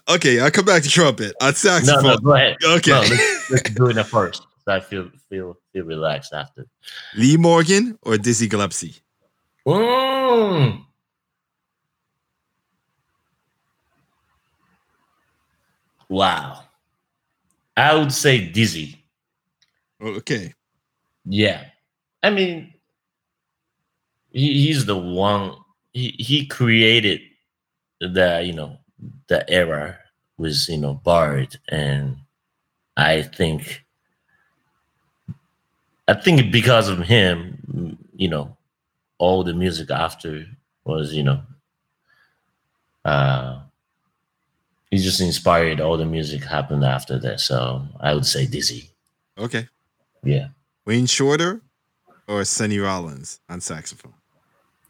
Okay, 0.09 0.41
I'll 0.41 0.51
come 0.51 0.65
back 0.65 0.83
to 0.83 0.89
trumpet. 0.89 1.35
On 1.41 1.49
No, 1.49 1.53
saxophone. 1.53 2.03
no, 2.05 2.17
go 2.19 2.35
ahead. 2.35 2.57
Okay. 2.65 2.91
No, 2.91 3.01
let's, 3.01 3.51
let's 3.51 3.71
do 3.71 3.87
it 3.87 3.97
at 3.97 4.07
first. 4.07 4.43
So 4.65 4.73
I 4.73 4.81
feel 4.81 5.09
feel 5.29 5.57
feel 5.73 5.85
relaxed 5.85 6.33
after. 6.33 6.67
Lee 7.15 7.37
Morgan 7.37 7.97
or 8.03 8.19
Dizzy 8.19 8.49
Gillespie? 8.49 8.97
Mm. 9.67 10.85
Wow. 16.09 16.63
I 17.77 17.95
would 17.95 18.13
say 18.13 18.51
dizzy. 18.51 19.05
Okay. 20.01 20.55
Yeah. 21.25 21.65
I 22.23 22.31
mean, 22.31 22.75
he, 24.33 24.67
he's 24.67 24.87
the 24.87 24.97
one 24.97 25.57
he, 25.93 26.15
he 26.19 26.47
created 26.47 27.21
the, 28.01 28.43
you 28.45 28.53
know, 28.53 28.79
the 29.29 29.49
era 29.51 29.99
with, 30.39 30.69
you 30.69 30.79
know, 30.79 30.95
Bird. 30.95 31.59
And 31.69 32.19
I 32.97 33.23
think 33.23 33.85
I 36.09 36.15
think 36.15 36.53
because 36.53 36.89
of 36.89 36.99
him, 37.01 37.99
you 38.15 38.29
know, 38.29 38.57
all 39.19 39.43
the 39.45 39.55
music 39.55 39.91
after 39.91 40.47
was, 40.85 41.15
you 41.15 41.23
know, 41.23 41.43
uh 43.05 43.61
he 44.91 44.99
just 44.99 45.21
inspired 45.21 45.81
all 45.81 45.97
the 45.97 46.05
music 46.05 46.45
happened 46.45 46.85
after 46.85 47.19
that. 47.19 47.41
So 47.41 47.83
I 48.01 48.15
would 48.15 48.27
say 48.27 48.47
dizzy. 48.47 48.91
Okay. 49.39 49.69
Yeah. 50.23 50.49
Wayne 50.87 51.07
Shorter 51.07 51.61
or 52.29 52.45
Sonny 52.45 52.79
Rollins 52.79 53.41
on 53.49 53.61
saxophone? 53.61 54.15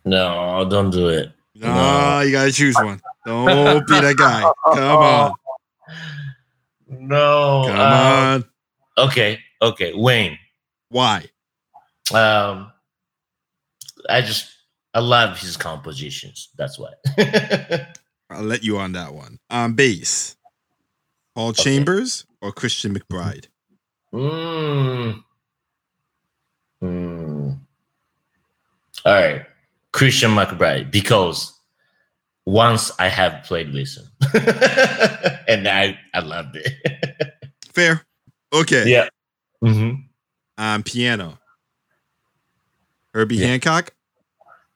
No, 0.04 0.66
don't 0.68 0.90
do 0.90 1.08
it. 1.08 1.32
No, 1.54 1.74
No. 1.74 2.20
you 2.20 2.32
gotta 2.32 2.52
choose 2.52 2.76
one. 2.76 3.00
Don't 3.24 3.86
be 3.86 4.00
that 4.00 4.16
guy. 4.16 4.50
Come 4.74 4.98
on. 4.98 5.32
No. 6.88 7.64
Come 7.66 7.80
um, 7.80 8.44
on. 8.98 9.08
Okay. 9.08 9.40
Okay. 9.60 9.92
Wayne. 9.94 10.38
Why? 10.90 11.24
Um, 12.14 12.70
I 14.08 14.20
just 14.20 14.52
I 14.94 15.00
love 15.00 15.38
his 15.38 15.56
compositions. 15.56 16.50
That's 16.56 16.78
why. 16.78 16.92
I'll 18.30 18.42
let 18.42 18.62
you 18.64 18.78
on 18.78 18.92
that 18.92 19.14
one. 19.14 19.38
On 19.50 19.74
bass, 19.74 20.36
Paul 21.34 21.52
Chambers 21.52 22.26
or 22.40 22.52
Christian 22.52 22.98
McBride? 22.98 23.46
mm. 24.12 25.22
Mm. 26.82 27.58
All 29.04 29.12
right, 29.14 29.46
Christian 29.92 30.30
McBride, 30.30 30.90
because 30.90 31.52
once 32.44 32.90
I 32.98 33.08
have 33.08 33.44
played 33.44 33.68
him, 33.68 33.86
and 35.48 35.68
I 35.68 35.98
I 36.12 36.20
loved 36.20 36.56
it. 36.56 36.72
Fair. 37.72 38.02
Okay. 38.52 38.88
yeah. 38.90 39.08
hmm 39.60 39.92
On 40.58 40.82
piano, 40.82 41.38
Herbie 43.14 43.36
Yeah. 43.36 43.48
Hancock 43.48 43.92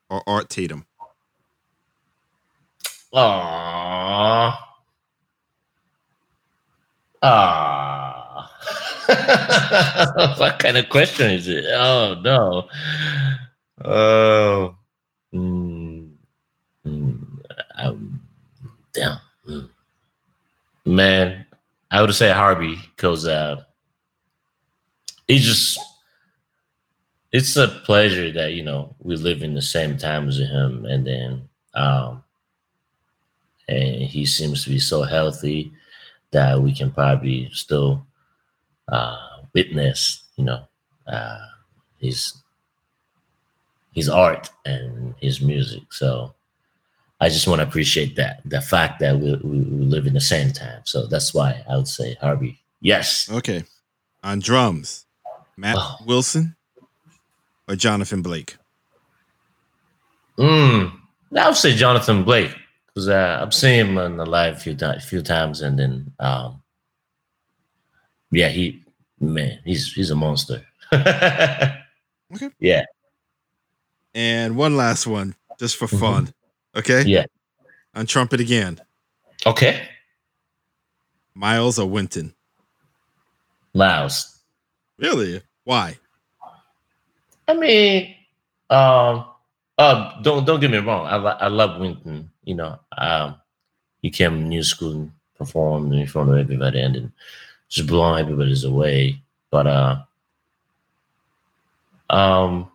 or 0.09 0.23
Art 0.27 0.49
Tatum? 0.51 0.87
Aww. 3.15 4.57
Aww. 7.23 8.47
what 10.39 10.59
kind 10.59 10.77
of 10.77 10.89
question 10.89 11.31
is 11.31 11.49
it? 11.49 11.65
Oh 11.67 12.21
no. 12.23 12.69
Oh. 13.85 14.77
Mm, 15.35 16.11
mm, 16.85 17.23
um, 17.77 18.21
damn. 18.93 19.19
Mm. 19.49 19.69
Man, 20.85 21.47
I 21.91 22.03
would 22.03 22.15
say 22.15 22.33
Herbie 22.33 22.81
because 22.97 23.27
uh, 23.27 23.63
it's 25.29 25.45
just 25.45 25.79
it's 27.33 27.57
a 27.57 27.69
pleasure 27.69 28.33
that 28.33 28.55
you 28.55 28.65
know 28.65 28.97
we 29.01 29.15
live 29.17 29.43
in 29.43 29.55
the 29.55 29.63
same 29.63 29.97
time 29.97 30.29
as 30.29 30.39
him, 30.39 30.85
and 30.85 31.07
then 31.07 31.49
um, 31.75 32.25
and 33.71 34.03
he 34.03 34.27
seems 34.27 34.65
to 34.65 34.71
be 34.71 34.79
so 34.79 35.03
healthy 35.03 35.73
that 36.33 36.61
we 36.61 36.75
can 36.75 36.91
probably 36.91 37.49
still 37.53 38.07
uh, 38.89 39.17
witness, 39.55 40.25
you 40.37 40.45
know, 40.45 40.63
uh, 41.07 41.39
his 41.99 42.35
his 43.93 44.09
art 44.09 44.51
and 44.65 45.15
his 45.21 45.41
music. 45.41 45.83
So 45.93 46.35
I 47.21 47.29
just 47.29 47.47
want 47.49 47.61
to 47.61 47.67
appreciate 47.67 48.17
that 48.17 48.41
the 48.45 48.61
fact 48.61 49.01
that 49.01 49.19
we, 49.19 49.35
we, 49.43 49.61
we 49.61 49.85
live 49.85 50.07
in 50.07 50.15
the 50.15 50.21
same 50.21 50.53
time. 50.53 50.81
So 50.85 51.07
that's 51.07 51.35
why 51.35 51.65
I 51.69 51.77
would 51.77 51.89
say 51.89 52.17
Herbie. 52.21 52.59
Yes. 52.81 53.29
Okay. 53.31 53.65
On 54.23 54.39
drums, 54.39 55.07
Matt 55.57 55.77
Oh. 55.79 55.97
Wilson 56.07 56.57
or 57.69 57.75
Jonathan 57.77 58.23
Blake? 58.23 58.57
Mm, 60.39 60.93
I 61.37 61.47
would 61.49 61.57
say 61.57 61.75
Jonathan 61.75 62.25
Blake 62.25 62.55
because 62.95 63.09
uh, 63.09 63.39
I've 63.43 63.55
seen 63.55 63.87
him 63.87 63.99
on 63.99 64.17
the 64.17 64.27
live 64.27 64.57
a 64.57 64.61
few 64.61 64.75
times, 64.75 65.05
few 65.05 65.23
times, 65.23 65.61
and 65.63 65.79
then 65.79 66.13
um, 66.19 66.63
yeah, 68.31 68.49
he 68.49 68.83
man, 69.21 69.59
he's 69.65 69.93
he's 69.93 70.11
a 70.11 70.17
monster. 70.17 70.65
Okay. 72.33 72.49
Yeah. 72.61 72.85
And 74.15 74.55
one 74.57 74.77
last 74.77 75.05
one, 75.05 75.35
just 75.59 75.77
for 75.77 75.89
Mhm. 75.89 75.99
fun. 75.99 76.35
Okay. 76.77 77.03
Yeah. 77.03 77.25
On 77.97 78.07
trumpet 78.07 78.39
again, 78.39 78.81
Okay. 79.45 79.89
Miles 81.35 81.79
or 81.81 81.89
Wynton? 81.91 82.35
Miles. 83.75 84.39
Really? 84.99 85.43
Why? 85.65 85.99
I 87.49 87.55
mean, 87.55 88.15
um, 88.69 89.25
uh, 89.77 90.21
don't 90.23 90.45
don't 90.45 90.61
get 90.61 90.71
me 90.71 90.79
wrong. 90.79 91.07
I 91.07 91.17
I 91.17 91.49
love 91.49 91.81
Wynton. 91.81 92.31
You 92.51 92.57
know, 92.57 92.75
um, 92.99 93.37
he 94.03 94.11
came 94.11 94.49
new 94.49 94.63
school 94.63 94.93
and 94.93 95.13
performed 95.39 95.95
in 95.95 96.07
front 96.07 96.31
of 96.31 96.39
everybody, 96.39 96.81
and 96.81 97.13
just 97.69 97.89
blowing 97.89 98.21
everybody's 98.25 98.65
away. 98.65 99.23
But 99.51 99.67
uh, 99.69 99.97
um, 102.11 102.71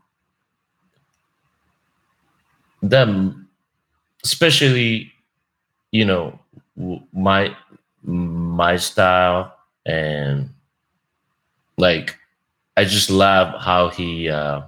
them, 2.82 3.48
especially, 4.24 5.12
you 5.92 6.06
know, 6.06 6.40
my 7.14 7.56
my 8.04 8.78
style 8.78 9.56
and 9.86 10.50
like 11.78 12.18
I 12.78 12.86
just 12.86 13.10
love 13.10 13.62
how 13.62 13.90
he 13.90 14.30
uh, 14.30 14.64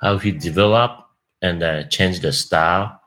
how 0.00 0.18
he 0.18 0.30
developed 0.32 1.02
and 1.42 1.62
uh, 1.62 1.84
changed 1.84 2.22
the 2.22 2.32
style, 2.32 2.99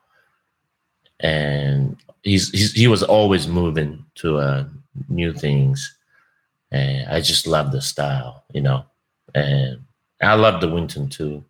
and 1.24 1.96
he's, 2.22 2.50
he's 2.50 2.72
he 2.72 2.86
was 2.86 3.02
always 3.02 3.48
moving 3.48 4.04
to 4.16 4.36
uh, 4.36 4.64
new 5.08 5.32
things, 5.32 5.96
and 6.70 7.08
I 7.08 7.20
just 7.22 7.46
love 7.46 7.72
the 7.72 7.80
style, 7.80 8.44
you 8.52 8.60
know, 8.60 8.84
and 9.34 9.80
I 10.22 10.34
love 10.34 10.60
the 10.60 10.68
Wynton 10.68 11.08
too, 11.08 11.42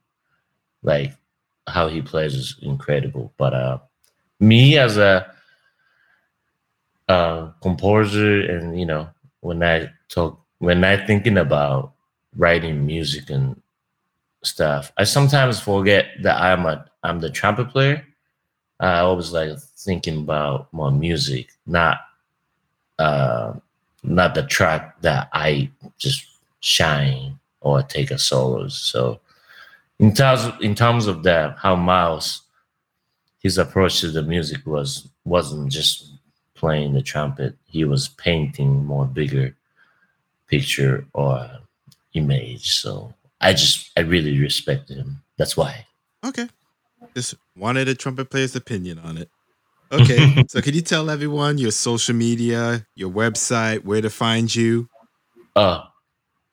like 0.85 1.13
how 1.67 1.89
he 1.89 2.01
plays 2.01 2.35
is 2.35 2.57
incredible. 2.63 3.33
But 3.37 3.53
uh, 3.53 3.79
me 4.39 4.79
as 4.79 4.97
a 4.97 5.29
uh, 7.09 7.49
composer, 7.61 8.43
and 8.43 8.79
you 8.79 8.87
know, 8.87 9.09
when 9.41 9.61
I 9.65 9.91
talk, 10.09 10.41
when 10.59 10.85
I 10.85 11.05
thinking 11.05 11.37
about 11.37 11.95
writing 12.37 12.87
music 12.87 13.29
and 13.29 13.61
stuff, 14.45 14.93
I 14.97 15.03
sometimes 15.03 15.59
forget 15.59 16.07
that 16.23 16.41
I'm 16.41 16.65
a 16.65 16.87
I'm 17.03 17.19
the 17.19 17.31
trumpet 17.31 17.71
player. 17.71 18.07
I 18.81 18.99
always 18.99 19.33
like 19.33 19.59
thinking 19.59 20.19
about 20.19 20.73
my 20.73 20.91
music, 20.91 21.49
not 21.67 21.99
uh, 22.99 23.55
not 24.03 24.35
the 24.35 24.43
track 24.43 25.01
that 25.03 25.29
I 25.33 25.71
just 25.99 26.27
shine 26.61 27.39
or 27.61 27.83
take 27.83 28.11
a 28.11 28.19
solos. 28.19 28.77
So 28.79 29.21
in 29.99 30.13
terms 30.15 30.45
of, 30.45 30.61
in 30.61 30.75
terms 30.75 31.07
of 31.07 31.23
that, 31.23 31.57
how 31.59 31.77
Miles 31.77 32.43
his 33.41 33.59
approach 33.59 34.01
to 34.01 34.11
the 34.11 34.23
music 34.23 34.67
was 34.67 35.09
wasn't 35.25 35.71
just 35.71 36.11
playing 36.55 36.95
the 36.95 37.03
trumpet; 37.03 37.57
he 37.67 37.85
was 37.85 38.09
painting 38.09 38.85
more 38.85 39.07
bigger 39.07 39.55
picture 40.49 41.07
or 41.13 41.51
image. 42.15 42.75
So 42.75 43.13
I 43.41 43.53
just 43.53 43.91
I 43.97 44.01
really 44.01 44.39
respect 44.39 44.89
him. 44.89 45.23
That's 45.37 45.57
why. 45.57 45.87
Okay, 46.25 46.49
just 47.15 47.35
wanted 47.57 47.89
a 47.89 47.95
trumpet 47.95 48.31
player's 48.31 48.57
opinion 48.57 48.99
on 48.99 49.17
it. 49.19 49.31
Okay, 49.93 50.45
so 50.49 50.61
can 50.61 50.75
you 50.75 50.81
tell 50.81 51.11
everyone 51.11 51.59
your 51.59 51.71
social 51.71 52.15
media, 52.15 52.87
your 52.95 53.11
website, 53.11 53.85
where 53.85 54.01
to 54.01 54.11
find 54.11 54.55
you? 54.55 54.89
Uh, 55.55 55.83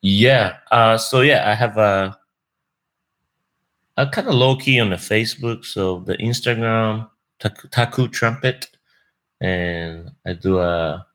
yeah. 0.00 0.56
Uh, 0.70 0.96
so 0.96 1.20
yeah, 1.20 1.50
I 1.50 1.54
have 1.54 1.76
a 1.78 2.16
I'm 3.96 4.08
kind 4.10 4.28
of 4.28 4.34
low 4.34 4.56
key 4.56 4.80
on 4.80 4.90
the 4.90 4.96
Facebook. 4.96 5.64
So 5.64 6.00
the 6.00 6.16
Instagram 6.16 7.08
Taku, 7.38 7.68
Taku 7.68 8.08
Trumpet, 8.08 8.68
and 9.40 10.10
I 10.26 10.32
do 10.34 10.58
a. 10.58 11.06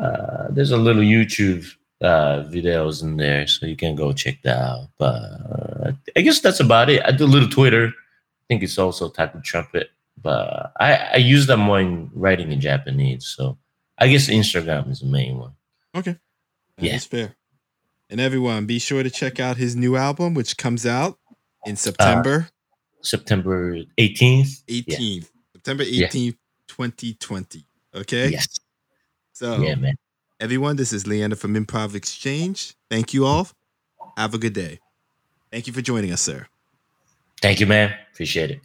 Uh, 0.00 0.46
there's 0.50 0.70
a 0.70 0.76
little 0.76 1.02
YouTube 1.02 1.66
uh, 2.00 2.44
videos 2.48 3.02
in 3.02 3.16
there, 3.16 3.46
so 3.46 3.66
you 3.66 3.76
can 3.76 3.94
go 3.94 4.12
check 4.12 4.42
that 4.42 4.58
out. 4.58 4.88
But 4.98 5.14
uh, 5.14 5.92
I 6.16 6.20
guess 6.20 6.40
that's 6.40 6.60
about 6.60 6.90
it. 6.90 7.02
I 7.04 7.12
do 7.12 7.24
a 7.24 7.26
little 7.26 7.48
Twitter. 7.48 7.88
I 7.88 8.44
think 8.48 8.62
it's 8.62 8.78
also 8.78 9.08
type 9.08 9.34
of 9.34 9.42
Trumpet, 9.42 9.90
but 10.22 10.72
I, 10.80 10.94
I 11.14 11.16
use 11.16 11.46
them 11.46 11.60
more 11.60 11.80
in 11.80 12.10
writing 12.14 12.52
in 12.52 12.60
Japanese. 12.60 13.26
So 13.26 13.58
I 13.98 14.08
guess 14.08 14.28
Instagram 14.28 14.90
is 14.90 15.00
the 15.00 15.06
main 15.06 15.38
one. 15.38 15.52
Okay, 15.94 16.16
that 16.76 16.84
yeah, 16.84 16.92
that's 16.92 17.06
fair. 17.06 17.34
And 18.10 18.20
everyone, 18.20 18.64
be 18.64 18.78
sure 18.78 19.02
to 19.02 19.10
check 19.10 19.38
out 19.38 19.58
his 19.58 19.76
new 19.76 19.96
album, 19.96 20.32
which 20.32 20.56
comes 20.56 20.86
out 20.86 21.18
in 21.66 21.76
September. 21.76 22.48
Uh, 22.48 23.02
September 23.02 23.74
18th. 23.98 24.64
18th. 24.64 24.84
Yeah. 24.86 25.20
September 25.52 25.84
18th, 25.84 26.24
yeah. 26.24 26.32
2020. 26.68 27.66
Okay? 27.94 28.28
Yes. 28.28 28.48
So, 29.32 29.60
yeah, 29.60 29.74
man. 29.74 29.94
Everyone, 30.40 30.76
this 30.76 30.92
is 30.92 31.06
Leander 31.06 31.36
from 31.36 31.54
Improv 31.54 31.94
Exchange. 31.94 32.74
Thank 32.90 33.12
you 33.14 33.26
all. 33.26 33.48
Have 34.16 34.34
a 34.34 34.38
good 34.38 34.52
day. 34.52 34.80
Thank 35.50 35.66
you 35.66 35.72
for 35.72 35.80
joining 35.80 36.12
us, 36.12 36.20
sir. 36.20 36.46
Thank 37.40 37.60
you, 37.60 37.66
man. 37.66 37.94
Appreciate 38.12 38.50
it. 38.50 38.60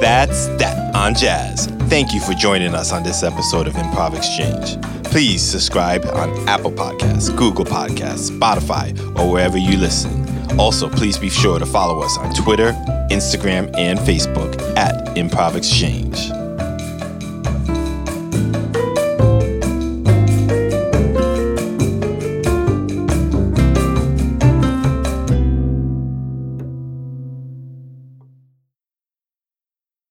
That's 0.00 0.46
that 0.58 0.94
on 0.94 1.14
jazz. 1.14 1.66
Thank 1.88 2.14
you 2.14 2.20
for 2.20 2.32
joining 2.34 2.74
us 2.74 2.92
on 2.92 3.02
this 3.02 3.22
episode 3.22 3.66
of 3.66 3.74
Improv 3.74 4.16
Exchange. 4.16 4.80
Please 5.04 5.42
subscribe 5.42 6.04
on 6.04 6.48
Apple 6.48 6.70
Podcasts, 6.70 7.34
Google 7.36 7.64
Podcasts, 7.64 8.30
Spotify, 8.30 8.96
or 9.18 9.30
wherever 9.30 9.58
you 9.58 9.76
listen. 9.76 10.26
Also, 10.58 10.88
please 10.88 11.18
be 11.18 11.30
sure 11.30 11.58
to 11.58 11.66
follow 11.66 12.00
us 12.00 12.16
on 12.18 12.32
Twitter, 12.34 12.72
Instagram, 13.10 13.74
and 13.76 13.98
Facebook 13.98 14.60
at 14.76 14.94
Improv 15.16 15.56
Exchange. 15.56 16.30